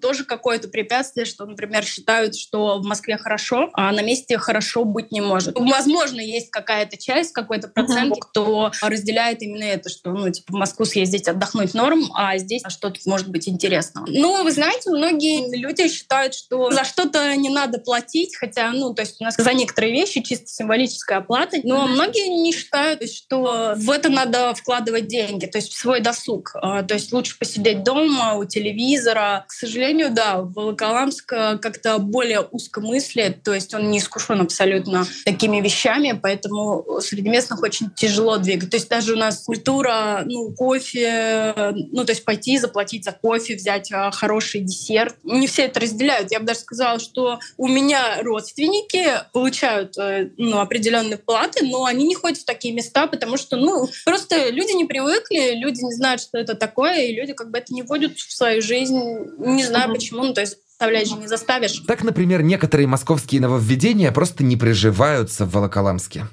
[0.00, 5.12] тоже какое-то препятствие, что, например, считают, что в Москве хорошо, а на месте хорошо быть
[5.12, 5.58] не может.
[5.58, 8.20] Возможно, есть какая-то часть, какой-то процент, uh-huh.
[8.20, 13.00] кто разделяет именно это, что, ну, типа, в Москву съездить, отдохнуть норм, а здесь что-то
[13.06, 14.06] может быть интересного.
[14.08, 19.02] Ну, вы знаете, многие люди считают, что за что-то не надо платить, хотя, ну, то
[19.02, 21.88] есть у нас за некоторые вещи чисто символическая оплата, но uh-huh.
[21.88, 26.52] многие не считают, что в это надо вкладывать деньги, то есть в свой досуг.
[26.54, 29.44] А, то есть лучше посидеть дома, у телевизора.
[29.48, 35.06] К сожалению, сожалению, да, Волоколамск как-то более узко мыслит, то есть он не искушен абсолютно
[35.24, 38.70] такими вещами, поэтому среди местных очень тяжело двигать.
[38.70, 41.54] То есть даже у нас культура, ну, кофе,
[41.90, 45.16] ну, то есть пойти заплатить за кофе, взять а, хороший десерт.
[45.24, 46.30] Не все это разделяют.
[46.32, 52.06] Я бы даже сказала, что у меня родственники получают э, ну, определенные платы, но они
[52.06, 56.20] не ходят в такие места, потому что, ну, просто люди не привыкли, люди не знают,
[56.20, 59.00] что это такое, и люди как бы это не вводят в свою жизнь,
[59.38, 61.82] не знаю, знаю почему, ну то есть заставлять же не заставишь.
[61.86, 66.26] Так, например, некоторые московские нововведения просто не приживаются в Волоколамске.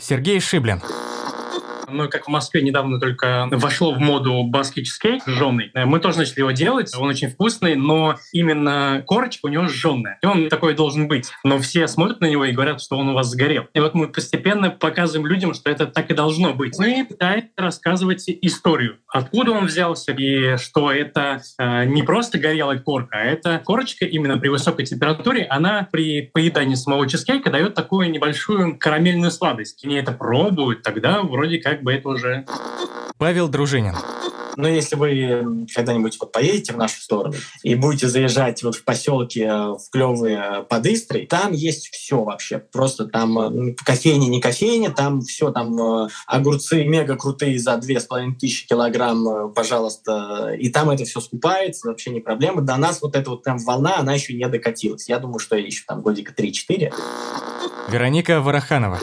[0.00, 0.80] Сергей Шиблин.
[1.90, 5.70] Ну, как в Москве недавно только вошло в моду баски чизкейк жженый.
[5.74, 6.94] Мы тоже начали его делать.
[6.96, 10.18] Он очень вкусный, но именно корочка у него жженая.
[10.22, 11.30] И он такой должен быть.
[11.44, 13.66] Но все смотрят на него и говорят, что он у вас сгорел.
[13.74, 16.78] И вот мы постепенно показываем людям, что это так и должно быть.
[16.78, 18.98] Мы пытаемся рассказывать историю.
[19.08, 24.38] Откуда он взялся и что это э, не просто горелая корка, а это корочка именно
[24.38, 29.84] при высокой температуре, она при поедании самого чизкейка дает такую небольшую карамельную сладость.
[29.84, 32.46] Они это пробуют, тогда вроде как бы это уже...
[33.18, 33.94] Павел Дружинин.
[34.58, 38.82] Но ну, если вы когда-нибудь вот поедете в нашу сторону и будете заезжать вот в
[38.82, 42.58] поселке э, в клевые подыстры, там есть все вообще.
[42.58, 48.00] Просто там э, кофейни, не кофейни, там все, там э, огурцы мега крутые за две
[48.00, 50.56] с половиной тысячи килограмм, пожалуйста.
[50.58, 52.60] И там это все скупается, вообще не проблема.
[52.60, 55.08] До нас вот эта вот прям волна, она еще не докатилась.
[55.08, 56.92] Я думаю, что еще там годика 3-4.
[57.90, 58.98] Вероника Вараханова.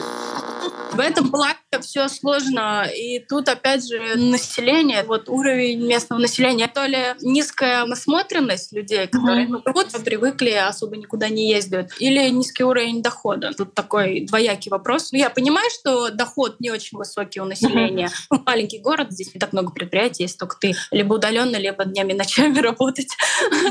[0.92, 2.86] В этом плане все сложно.
[2.94, 9.48] И тут, опять же, население, вот уровень местного населения, то ли низкая насмотренность людей, которые
[9.48, 9.72] mm-hmm.
[9.72, 13.52] вот привыкли, особо никуда не ездят, или низкий уровень дохода.
[13.56, 15.12] Тут такой двоякий вопрос.
[15.12, 18.10] Ну, я понимаю, что доход не очень высокий у населения.
[18.30, 18.42] Mm-hmm.
[18.46, 22.58] Маленький город, здесь не так много предприятий, есть только ты либо удаленно, либо днями, ночами
[22.60, 23.08] работать.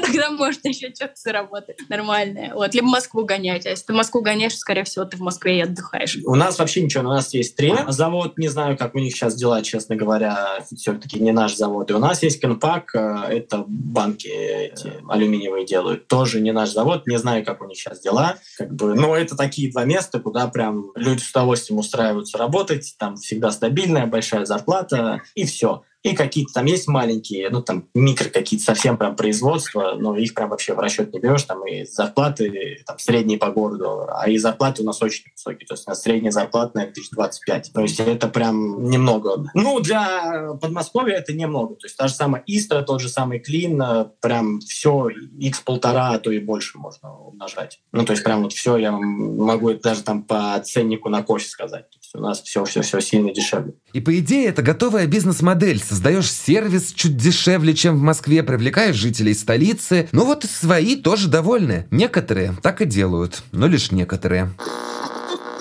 [0.01, 2.53] Тогда можно еще что-то заработать нормальное.
[2.53, 2.73] Вот.
[2.73, 3.65] Либо Москву гонять.
[3.65, 6.17] А если ты Москву гоняешь, скорее всего, ты в Москве и отдыхаешь.
[6.25, 9.35] У нас вообще ничего, у нас есть три завод, не знаю, как у них сейчас
[9.35, 11.89] дела, честно говоря, все-таки не наш завод.
[11.89, 17.07] И у нас есть Кенпак, э, это банки эти алюминиевые делают, тоже не наш завод,
[17.07, 18.35] не знаю, как у них сейчас дела.
[18.57, 23.15] Как бы, но это такие два места, куда прям люди с удовольствием устраиваются работать, там
[23.15, 25.83] всегда стабильная большая зарплата, и все.
[26.05, 30.49] И какие-то там есть маленькие, ну там микро какие-то совсем прям производства, но их прям
[30.49, 34.83] вообще в расчет не берешь, там и зарплаты там средние по городу, а и зарплаты
[34.83, 37.71] у нас очень высокие, то есть у нас средняя зарплата, наверное, 1025.
[37.73, 39.49] То есть это прям немного.
[39.55, 41.73] Ну, для Подмосковья это немного.
[41.73, 46.11] То есть та же самая Истра, тот же самый Клин, э, прям все x полтора,
[46.11, 47.79] а то и больше можно умножать.
[47.91, 51.89] Ну, то есть прям вот все я могу даже там по ценнику на кофе сказать.
[51.89, 53.73] То есть у нас все-все-все сильно дешевле.
[53.93, 55.81] И по идее это готовая бизнес-модель.
[55.95, 60.09] Создаешь сервис чуть дешевле, чем в Москве, привлекаешь жителей столицы.
[60.11, 61.87] Ну вот и свои тоже довольны.
[61.89, 64.51] Некоторые так и делают, но лишь некоторые.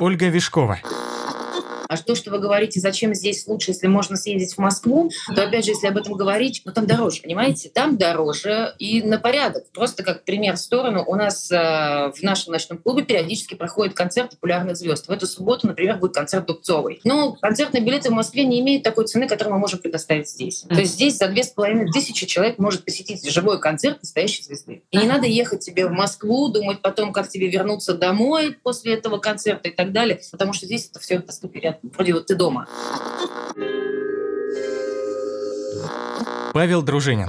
[0.01, 0.81] Ольга Вишкова.
[1.89, 5.65] А то, что вы говорите, зачем здесь лучше, если можно съездить в Москву, то опять
[5.65, 7.69] же, если об этом говорить, ну там дороже, понимаете?
[7.69, 9.65] Там дороже и на порядок.
[9.73, 14.31] Просто как пример в сторону, у нас э, в нашем ночном клубе периодически проходит концерт
[14.33, 15.09] популярных звезд.
[15.09, 17.01] В эту субботу, например, будет концерт Дубцовой.
[17.05, 20.65] Но концертные билеты в Москве не имеют такой цены, которую мы можем предоставить здесь.
[20.69, 24.83] То есть здесь за две с половиной тысячи человек может посетить живой концерт настоящей звезды.
[24.91, 29.19] И не надо ехать тебе в Москву, думать потом, как тебе вернуться домой после этого
[29.19, 32.67] концерта и так далее, потому что здесь это все доступно рядом вроде вот ты дома.
[36.53, 37.29] Павел Дружинин.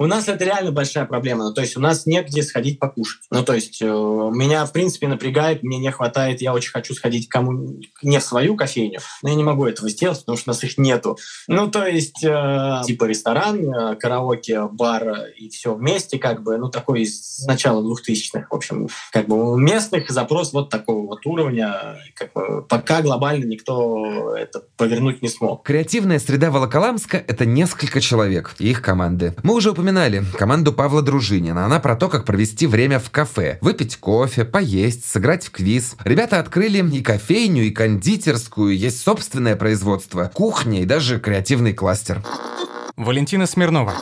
[0.00, 1.44] У нас это реально большая проблема.
[1.44, 3.20] Ну, то есть у нас негде сходить покушать.
[3.30, 7.28] Ну, то есть э, меня, в принципе, напрягает, мне не хватает, я очень хочу сходить
[7.28, 10.64] кому не в свою кофейню, но я не могу этого сделать, потому что у нас
[10.64, 11.18] их нету.
[11.48, 16.70] Ну, то есть э, типа ресторан, э, караоке, бар и все вместе, как бы, ну,
[16.70, 21.98] такой с начала двухтысячных, в общем, как бы у местных запрос вот такого вот уровня,
[22.14, 25.62] как бы, пока глобально никто это повернуть не смог.
[25.62, 29.34] Креативная среда Волоколамска— это несколько человек и их команды.
[29.42, 29.89] Мы уже упоминали
[30.38, 31.64] команду Павла Дружинина.
[31.64, 33.58] Она про то, как провести время в кафе.
[33.60, 35.96] Выпить кофе, поесть, сыграть в квиз.
[36.04, 42.22] Ребята открыли и кофейню, и кондитерскую, есть собственное производство, кухня и даже креативный кластер.
[43.04, 43.94] Валентина Смирнова.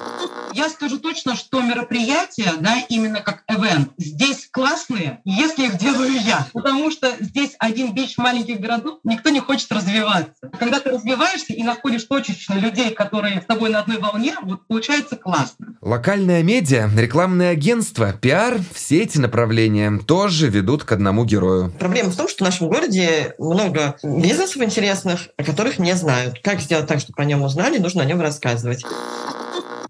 [0.54, 6.46] Я скажу точно, что мероприятия, да, именно как event, здесь классные, если их делаю я.
[6.52, 10.32] Потому что здесь один бич маленьких городов, никто не хочет развиваться.
[10.58, 15.16] Когда ты развиваешься и находишь точечно людей, которые с тобой на одной волне, вот получается
[15.16, 15.76] классно.
[15.80, 21.70] Локальная медиа, рекламное агентство, пиар, все эти направления тоже ведут к одному герою.
[21.78, 26.40] Проблема в том, что в нашем городе много бизнесов интересных, о которых не знают.
[26.42, 28.84] Как сделать так, чтобы о нем узнали, нужно о нем рассказывать.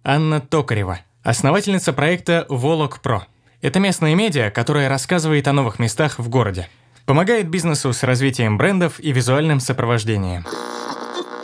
[0.05, 3.27] Анна Токарева, основательница проекта «Волок Про».
[3.61, 6.69] Это местная медиа, которая рассказывает о новых местах в городе.
[7.07, 10.47] Помогает бизнесу с развитием брендов и визуальным сопровождением.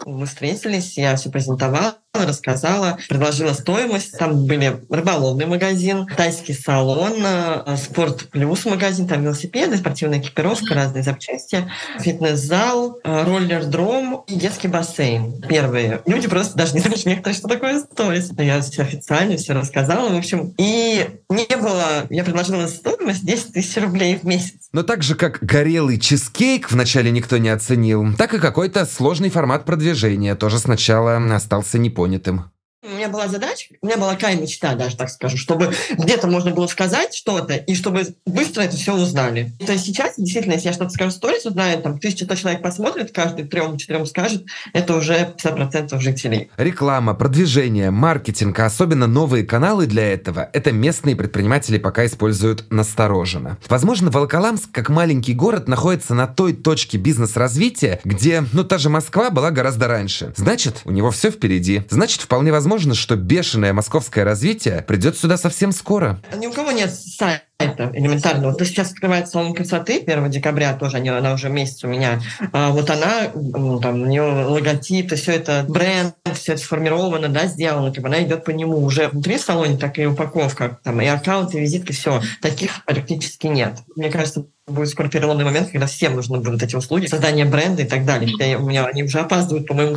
[0.06, 4.16] Мы встретились, я все презентовала, рассказала, предложила стоимость.
[4.18, 11.02] Там были рыболовный магазин, тайский салон, э, спорт плюс магазин, там велосипеды, спортивная экипировка, разные
[11.02, 15.42] запчасти, фитнес-зал, э, роллер-дром и детский бассейн.
[15.42, 18.40] Первые люди просто даже не знали, некоторые, что такое стоит.
[18.40, 20.54] Я все официально все рассказала, в общем.
[20.58, 24.68] И не было, я предложила стоимость 10 тысяч рублей в месяц.
[24.72, 29.64] Но так же, как горелый чизкейк вначале никто не оценил, так и какой-то сложный формат
[29.64, 32.53] продвижения тоже сначала остался непонятым.
[32.84, 36.50] У меня была задача, у меня была такая мечта, даже так скажу, чтобы где-то можно
[36.50, 39.54] было сказать что-то, и чтобы быстро это все узнали.
[39.64, 43.10] То есть сейчас, действительно, если я что-то скажу в сторис, узнает, там, тысяча человек посмотрит,
[43.12, 46.50] каждый трем-четырем скажет, это уже 50% жителей.
[46.58, 53.56] Реклама, продвижение, маркетинг, а особенно новые каналы для этого, это местные предприниматели пока используют настороженно.
[53.66, 59.30] Возможно, Волоколамск, как маленький город, находится на той точке бизнес-развития, где, ну, та же Москва
[59.30, 60.34] была гораздо раньше.
[60.36, 61.84] Значит, у него все впереди.
[61.88, 66.20] Значит, вполне возможно, что бешеное московское развитие придет сюда совсем скоро.
[66.36, 67.44] Ни у кого нет сайта
[67.92, 68.50] элементарного.
[68.50, 72.20] Вот сейчас открывается салон красоты 1 декабря, тоже они, она уже месяц у меня.
[72.52, 77.28] А вот она, ну, там, у нее логотип, и все это бренд, все это сформировано,
[77.28, 81.00] да, сделано, как бы она идет по нему уже внутри салона, так и упаковка, там,
[81.00, 82.20] и аккаунт, и визитка, все.
[82.42, 83.78] Таких практически нет.
[83.96, 87.86] Мне кажется, будет скоро переломный момент, когда всем нужны будут эти услуги, создание бренда и
[87.86, 88.30] так далее.
[88.30, 89.96] Хотя у меня они уже опаздывают, по-моему.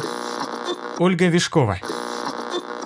[1.00, 1.80] Ольга Вишкова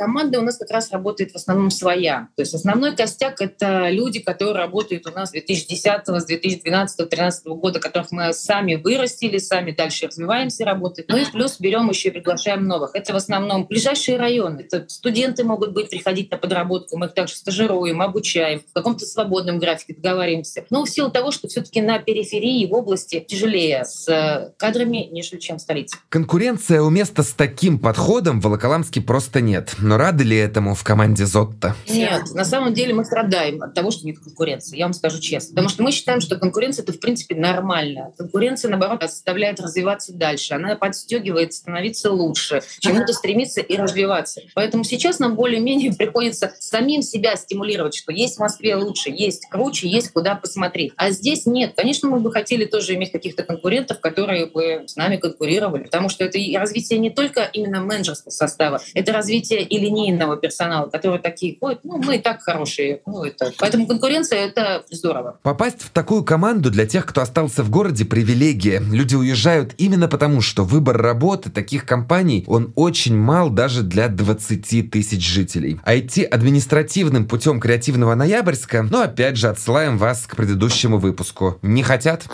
[0.02, 2.30] команда у нас как раз работает в основном своя.
[2.36, 7.46] То есть основной костяк— это люди, которые работают у нас с 2010, с 2012, 2013
[7.46, 11.06] года, которых мы сами вырастили, сами дальше развиваемся, работаем.
[11.08, 12.96] Ну и плюс берем еще и приглашаем новых.
[12.96, 14.62] Это в основном ближайшие районы.
[14.62, 19.60] Это студенты могут быть, приходить на подработку, мы их также стажируем, обучаем, в каком-то свободном
[19.60, 20.66] графике договариваемся.
[20.72, 25.40] Но в силу того, что все таки на периферии в области тяжелее с кадрами, нежели
[25.40, 25.96] чем в столице.
[26.10, 29.76] Конкуренция у места с таким подходом в Волоколамске просто нет.
[29.92, 31.76] Но рады ли этому в команде Зотта?
[31.90, 34.78] Нет, на самом деле мы страдаем от того, что нет конкуренции.
[34.78, 35.50] Я вам скажу честно.
[35.50, 38.14] Потому что мы считаем, что конкуренция это в принципе нормально.
[38.18, 40.54] Конкуренция, наоборот, заставляет развиваться дальше.
[40.54, 44.40] Она подстегивает становиться лучше, чему-то стремиться и развиваться.
[44.56, 49.90] Поэтому сейчас нам более-менее приходится самим себя стимулировать, что есть в Москве лучше, есть круче,
[49.90, 50.94] есть куда посмотреть.
[50.96, 51.74] А здесь нет.
[51.76, 55.84] Конечно, мы бы хотели тоже иметь каких-то конкурентов, которые бы с нами конкурировали.
[55.84, 61.20] Потому что это развитие не только именно менеджерского состава, это развитие и линейного персонала, которые
[61.20, 63.02] такие ходят, ну, мы и так хорошие.
[63.06, 63.52] Ну, это...
[63.60, 65.40] Поэтому конкуренция— это здорово.
[65.44, 68.80] Попасть в такую команду для тех, кто остался в городе, привилегия.
[68.80, 74.92] Люди уезжают именно потому, что выбор работы таких компаний, он очень мал даже для 20
[74.92, 75.80] тысяч жителей.
[75.84, 81.58] А идти административным путем креативного ноябрьска, ну опять же отсылаем вас к предыдущему выпуску.
[81.62, 82.26] Не хотят?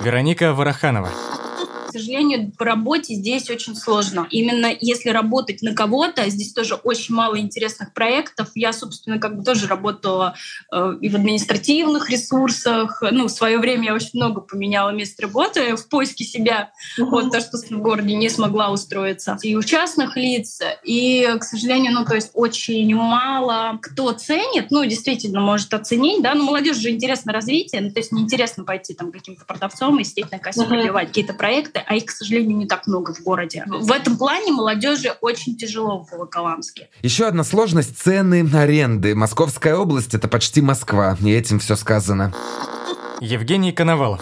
[0.00, 1.08] Вероника Вараханова
[1.98, 4.26] сожалению, по работе здесь очень сложно.
[4.30, 8.50] Именно если работать на кого-то, здесь тоже очень мало интересных проектов.
[8.54, 10.34] Я, собственно, как бы тоже работала
[10.72, 13.02] э, и в административных ресурсах.
[13.10, 16.72] Ну, в свое время я очень много поменяла место работы в поиске себя.
[16.98, 17.04] Mm-hmm.
[17.04, 19.38] Вот то, что в городе не смогла устроиться.
[19.42, 20.60] И у частных лиц.
[20.84, 26.34] И, к сожалению, ну, то есть очень мало кто ценит, ну, действительно может оценить, да,
[26.34, 30.30] но молодежь же интересно развитие, ну, то есть неинтересно пойти там каким-то продавцом и сидеть
[30.30, 30.68] на кассе mm-hmm.
[30.68, 33.64] пробивать какие-то проекты, а их, к сожалению, не так много в городе.
[33.66, 36.88] В этом плане молодежи очень тяжело в Волоколамске.
[37.02, 39.14] Еще одна сложность– цены аренды.
[39.14, 42.34] Московская область– это почти Москва, и этим все сказано.
[43.20, 44.20] Евгений Коновалов.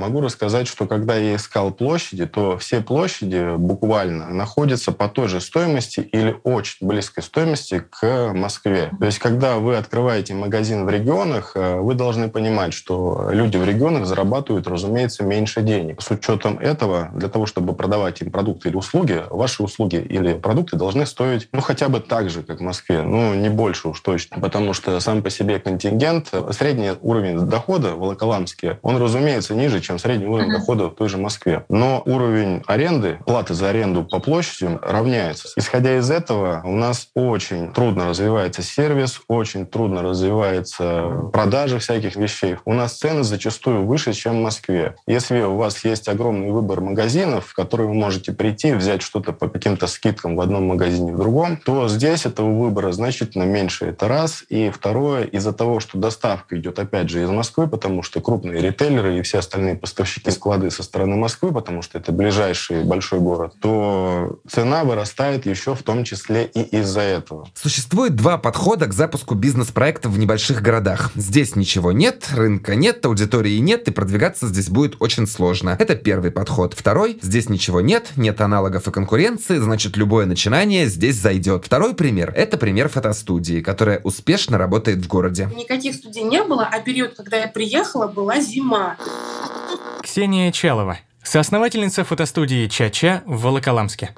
[0.00, 5.42] Могу рассказать, что когда я искал площади, то все площади буквально находятся по той же
[5.42, 8.92] стоимости или очень близкой стоимости к Москве.
[8.98, 13.64] То есть, когда вы открываете магазин в регионах, э, вы должны понимать, что люди в
[13.66, 16.00] регионах зарабатывают, разумеется, меньше денег.
[16.00, 20.78] С учетом этого, для того, чтобы продавать им продукты или услуги, ваши услуги или продукты
[20.78, 24.40] должны стоить, ну, хотя бы так же, как в Москве, ну, не больше уж точно,
[24.40, 29.89] потому что сам по себе контингент, средний уровень дохода в Волоколамске, он, разумеется, ниже, чем
[29.98, 30.58] средний уровень uh-huh.
[30.58, 31.64] дохода в той же Москве.
[31.68, 35.48] Но уровень аренды, платы за аренду по площади равняется.
[35.56, 42.56] Исходя из этого, у нас очень трудно развивается сервис, очень трудно развивается продажа всяких вещей.
[42.64, 44.96] У нас цены зачастую выше, чем в Москве.
[45.06, 49.48] Если у вас есть огромный выбор магазинов, в которые вы можете прийти, взять что-то по
[49.48, 53.86] каким-то скидкам в одном магазине, в другом, то здесь этого выбора значительно меньше.
[53.86, 54.44] Это раз.
[54.48, 59.18] И второе, из-за того, что доставка идет опять же из Москвы, потому что крупные ритейлеры
[59.18, 64.38] и все остальные поставщики склады со стороны Москвы, потому что это ближайший большой город, то
[64.48, 67.48] цена вырастает еще в том числе и из-за этого.
[67.54, 71.10] Существует два подхода к запуску бизнес-проектов в небольших городах.
[71.14, 75.76] Здесь ничего нет, рынка нет, аудитории нет, и продвигаться здесь будет очень сложно.
[75.78, 76.74] Это первый подход.
[76.74, 81.64] Второй, здесь ничего нет, нет аналогов и конкуренции, значит любое начинание здесь зайдет.
[81.64, 85.48] Второй пример, это пример фотостудии, которая успешно работает в городе.
[85.56, 88.96] Никаких студий не было, а период, когда я приехала, была зима.
[90.02, 94.14] Ксения Чалова, соосновательница фотостудии «Ча-Ча» в Волоколамске.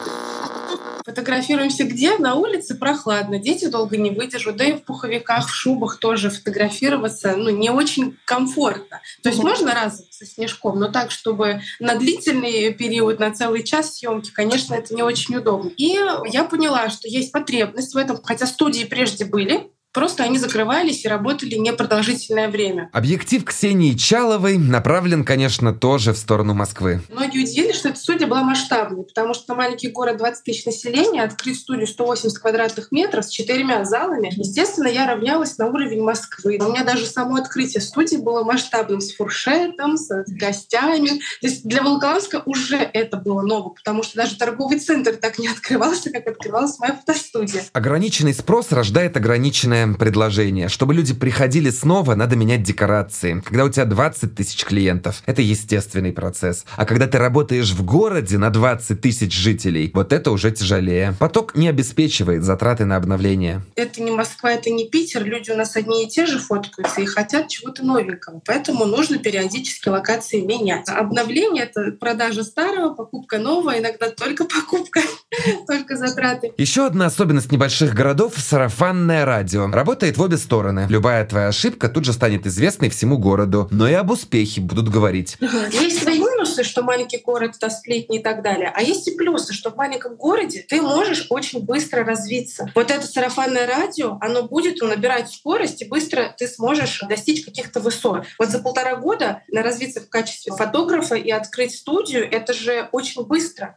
[1.04, 2.16] Фотографируемся где?
[2.16, 7.34] На улице прохладно, дети долго не выдержат, да и в пуховиках, в шубах тоже фотографироваться
[7.36, 9.00] ну, не очень комфортно.
[9.22, 13.96] То есть можно раз со снежком, но так, чтобы на длительный период, на целый час
[13.96, 15.70] съемки, конечно, это не очень удобно.
[15.76, 21.04] И я поняла, что есть потребность в этом, хотя студии прежде были, Просто они закрывались
[21.04, 22.88] и работали непродолжительное время.
[22.92, 27.02] Объектив Ксении Чаловой направлен, конечно, тоже в сторону Москвы.
[27.10, 31.58] Многие удивились, что эта студия была масштабной, потому что маленький город 20 тысяч населения, открыть
[31.58, 36.58] студию 180 квадратных метров с четырьмя залами, естественно, я равнялась на уровень Москвы.
[36.60, 41.20] У меня даже само открытие студии было масштабным, с фуршетом, с гостями.
[41.40, 45.48] То есть для Волоколамска уже это было ново, потому что даже торговый центр так не
[45.48, 47.64] открывался, как открывалась моя фотостудия.
[47.72, 50.68] Ограниченный спрос рождает ограниченное предложение.
[50.68, 53.42] Чтобы люди приходили снова, надо менять декорации.
[53.44, 56.64] Когда у тебя 20 тысяч клиентов, это естественный процесс.
[56.76, 61.14] А когда ты работаешь в городе на 20 тысяч жителей, вот это уже тяжелее.
[61.18, 63.62] Поток не обеспечивает затраты на обновление.
[63.76, 65.24] Это не Москва, это не Питер.
[65.24, 68.40] Люди у нас одни и те же фоткаются и хотят чего-то новенького.
[68.46, 70.88] Поэтому нужно периодически локации менять.
[70.88, 75.00] Обновление— это продажа старого, покупка нового, иногда только покупка,
[75.66, 76.52] только затраты.
[76.56, 79.68] Еще одна особенность небольших городов— сарафанное радио.
[79.72, 80.84] Работает в обе стороны.
[80.90, 85.38] Любая твоя ошибка тут же станет известной всему городу, но и об успехе будут говорить.
[85.40, 86.04] Есть
[86.52, 89.76] минусы, что маленький город— это сплетни и так далее, а есть и плюсы, что в
[89.76, 92.70] маленьком городе ты можешь очень быстро развиться.
[92.74, 98.24] Вот это сарафанное радио, оно будет набирать скорость, и быстро ты сможешь достичь каких-то высот.
[98.38, 103.74] Вот за полтора года развиться в качестве фотографа и открыть студию— это же очень быстро.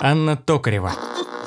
[0.00, 0.92] Анна Токарева Токарева.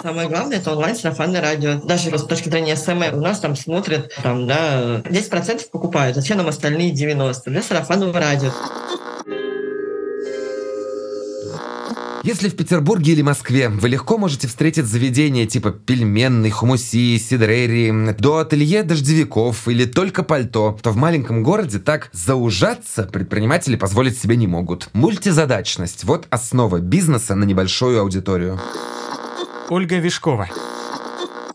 [0.01, 1.81] Самое главное– это онлайн-сарафанное радио.
[1.81, 6.47] Даже с точки зрения SMM у нас там смотрят, там, да, 10% покупают, зачем нам
[6.47, 7.43] остальные 90%?
[7.45, 8.51] Для сарафанного радио.
[12.23, 18.39] Если в Петербурге или Москве вы легко можете встретить заведения типа пельменной, хумусии, сидрерии, до
[18.39, 24.47] ателье дождевиков или только пальто, то в маленьком городе так заужаться предприниматели позволить себе не
[24.47, 24.89] могут.
[24.93, 28.59] Мультизадачность– вот основа бизнеса на небольшую аудиторию.
[29.69, 30.47] Ольга Вишкова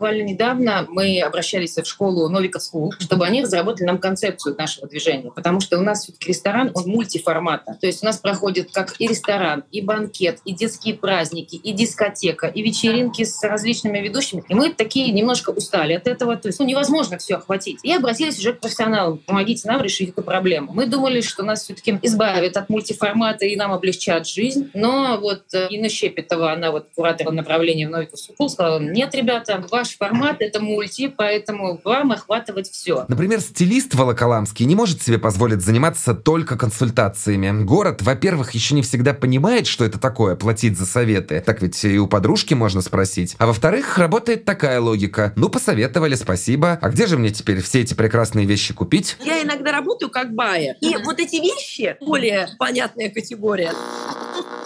[0.03, 5.31] буквально недавно мы обращались в школу Новика School, чтобы они разработали нам концепцию нашего движения,
[5.31, 7.79] потому что у нас ресторан, он мультиформатно.
[7.81, 12.49] То есть у нас проходит как и ресторан, и банкет, и детские праздники, и дискотека,
[12.49, 14.43] и вечеринки с различными ведущими.
[14.49, 16.35] И мы такие немножко устали от этого.
[16.35, 17.79] То есть ну, невозможно все охватить.
[17.85, 19.19] И обратились уже к профессионалам.
[19.19, 20.73] Помогите нам решить эту проблему.
[20.73, 24.69] Мы думали, что нас все-таки избавят от мультиформата и нам облегчат жизнь.
[24.75, 29.65] Но вот э, Инна Щепетова, она вот куратор направления в Новиков School, сказала, нет, ребята,
[29.71, 33.05] ваш формат— это мульти, поэтому вам охватывать все.
[33.09, 37.65] Например, стилист Волоколамский не может себе позволить заниматься только консультациями.
[37.65, 41.43] Город, во-первых, еще не всегда понимает, что это такое платить за советы.
[41.45, 43.37] Так ведь и у подружки можно спросить.
[43.39, 45.33] А во-вторых, работает такая логика.
[45.37, 46.79] Ну, посоветовали, спасибо.
[46.81, 49.17] А где же мне теперь все эти прекрасные вещи купить?
[49.25, 50.77] Я иногда работаю как байер.
[50.81, 53.73] И вот эти вещи более понятная категория.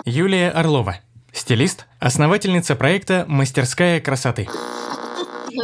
[0.05, 0.97] Юлия Орлова.
[1.33, 4.49] Стилист, основательница проекта «Мастерская красоты».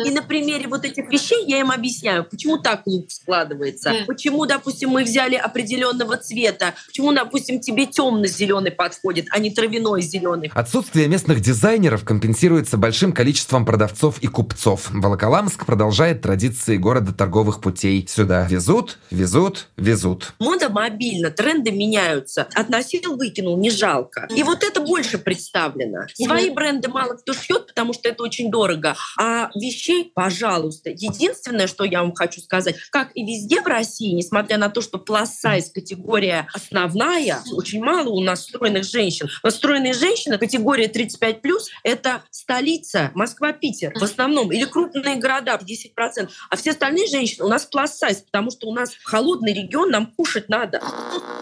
[0.05, 4.90] И на примере вот этих вещей я им объясняю, почему так лук складывается, почему, допустим,
[4.90, 10.51] мы взяли определенного цвета, почему, допустим, тебе темно-зеленый подходит, а не травяной зеленый.
[10.55, 14.90] Отсутствие местных дизайнеров компенсируется большим количеством продавцов и купцов.
[14.90, 18.07] Волоколамск продолжает традиции города торговых путей.
[18.09, 20.34] Сюда везут, везут, везут.
[20.38, 22.49] Мода мобильна, тренды меняются.
[22.55, 24.28] Относил, выкинул, не жалко.
[24.34, 26.07] И вот это больше представлено.
[26.14, 28.97] Свои бренды мало кто шьет, потому что это очень дорого.
[29.18, 29.51] А
[29.83, 30.91] вещей, пожалуйста.
[30.91, 34.99] Единственное, что я вам хочу сказать, как и везде в России, несмотря на то, что
[34.99, 39.28] плюс-сайз категория основная, очень мало у нас стройных женщин.
[39.43, 41.41] Но стройные женщины, категория 35+,
[41.83, 46.28] это столица, Москва-Питер в основном, или крупные города, 10%.
[46.51, 50.49] А все остальные женщины у нас плюс-сайз, потому что у нас холодный регион, нам кушать
[50.49, 50.80] надо.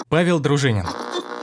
[0.08, 0.86] Павел Дружинин.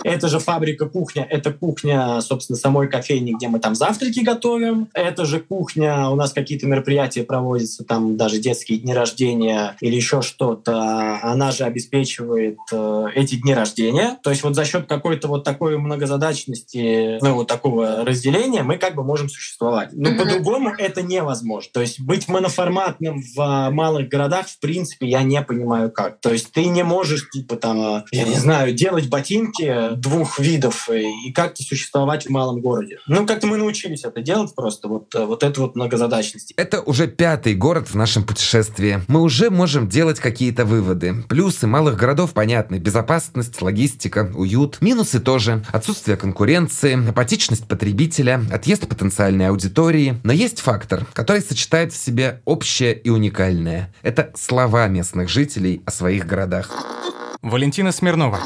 [0.03, 1.27] Это же фабрика кухня.
[1.29, 4.89] Это кухня, собственно, самой кофейни, где мы там завтраки готовим.
[4.93, 6.86] Это же кухня, у нас какие-то мероприятия
[7.27, 11.19] проводятся, там даже детские дни рождения или еще что-то.
[11.21, 14.17] Она же обеспечивает э, эти дни рождения.
[14.23, 18.95] То есть вот за счет какой-то вот такой многозадачности, ну вот такого разделения мы как
[18.95, 19.89] бы можем существовать.
[19.93, 20.17] Но mm-hmm.
[20.17, 21.69] по-другому это невозможно.
[21.73, 26.19] То есть быть моноформатным в а, малых городах, в принципе, я не понимаю как.
[26.19, 31.31] То есть ты не можешь, типа там, я не знаю, делать ботинки двух видов и
[31.31, 32.99] как-то существовать в малом городе.
[33.07, 36.53] Ну, как-то мы научились это делать просто, вот, э, вот эту вот многозадачность.
[36.57, 39.01] Это уже пятый город в нашем путешествии.
[39.07, 41.23] Мы уже можем делать какие-то выводы.
[41.27, 42.75] Плюсы малых городов понятны.
[42.75, 44.77] Безопасность, логистика, уют.
[44.81, 45.63] Минусы тоже.
[45.71, 50.19] Отсутствие конкуренции, апатичность потребителя, отъезд потенциальной аудитории.
[50.23, 53.93] Но есть фактор, который сочетает в себе общее и уникальное.
[54.01, 56.71] Это слова местных жителей о своих городах.
[57.41, 58.39] Валентина Смирнова.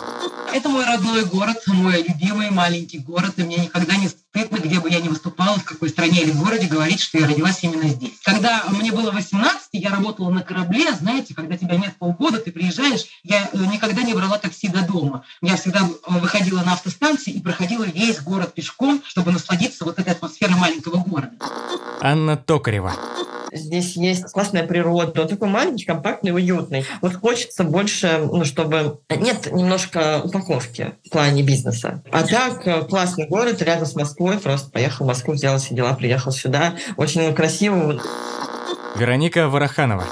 [0.54, 4.90] Это мой родной город, мой любимый маленький город, и мне никогда не стыдно, где бы
[4.90, 8.14] я ни выступала, в какой стране или городе, говорить, что я родилась именно здесь.
[8.24, 13.06] Когда мне было 18, я работала на корабле, знаете, когда тебя нет полгода, ты приезжаешь,
[13.24, 15.24] я э, никогда не брала такси до дома.
[15.42, 20.14] Я всегда э, выходила на автостанции и проходила весь город пешком, чтобы насладиться вот этой
[20.14, 21.34] атмосферой маленького города.
[22.00, 22.94] Анна Токарева.
[23.52, 26.86] Здесь есть классная природа, он такой маленький, компактный, уютный.
[27.02, 29.00] Вот хочется больше, ну, чтобы...
[29.10, 32.02] Нет немножко упаковки в плане бизнеса.
[32.12, 35.94] А так, э, классный город рядом с Москвой, просто поехал в Москву, сделал все дела,
[35.94, 36.76] приехал сюда.
[36.98, 38.00] Очень красиво.
[38.96, 40.06] Вероника Вараханова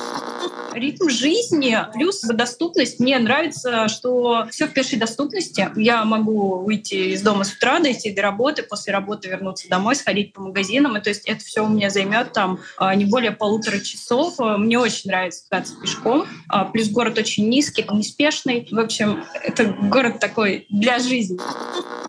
[0.80, 3.00] ритм жизни плюс доступность.
[3.00, 5.70] Мне нравится, что все в пешей доступности.
[5.76, 10.34] Я могу выйти из дома с утра, дойти до работы, после работы вернуться домой, сходить
[10.34, 10.98] по магазинам.
[10.98, 14.36] И то есть это все у меня займет там а, не более полутора часов.
[14.40, 16.26] Мне очень нравится кататься пешком.
[16.48, 18.68] А, плюс город очень низкий, неспешный.
[18.72, 21.40] В общем, это город такой для жизни.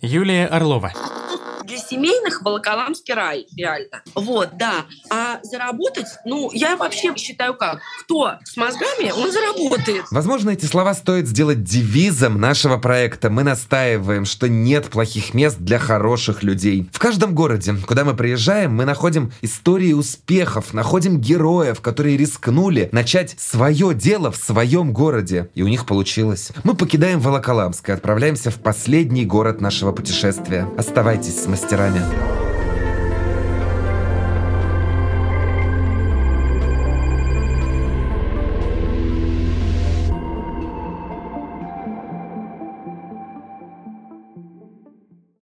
[0.01, 0.93] Юлия Орлова
[1.71, 4.03] для семейных Волоколамский рай, реально.
[4.17, 4.87] Вот, да.
[5.09, 7.81] А заработать, ну, я вообще считаю как?
[8.01, 10.05] Кто с мозгами, он заработает.
[10.11, 13.31] Возможно, эти слова стоит сделать девизом нашего проекта.
[13.31, 16.89] Мы настаиваем, что нет плохих мест для хороших людей.
[16.93, 23.35] В каждом городе, куда мы приезжаем, мы находим истории успехов, находим героев, которые рискнули начать
[23.39, 25.49] свое дело в своем городе.
[25.55, 26.53] И у них получилось.
[26.63, 30.69] Мы покидаем Волоколамск и отправляемся в последний город нашего путешествия.
[30.77, 32.03] Оставайтесь с мастерами.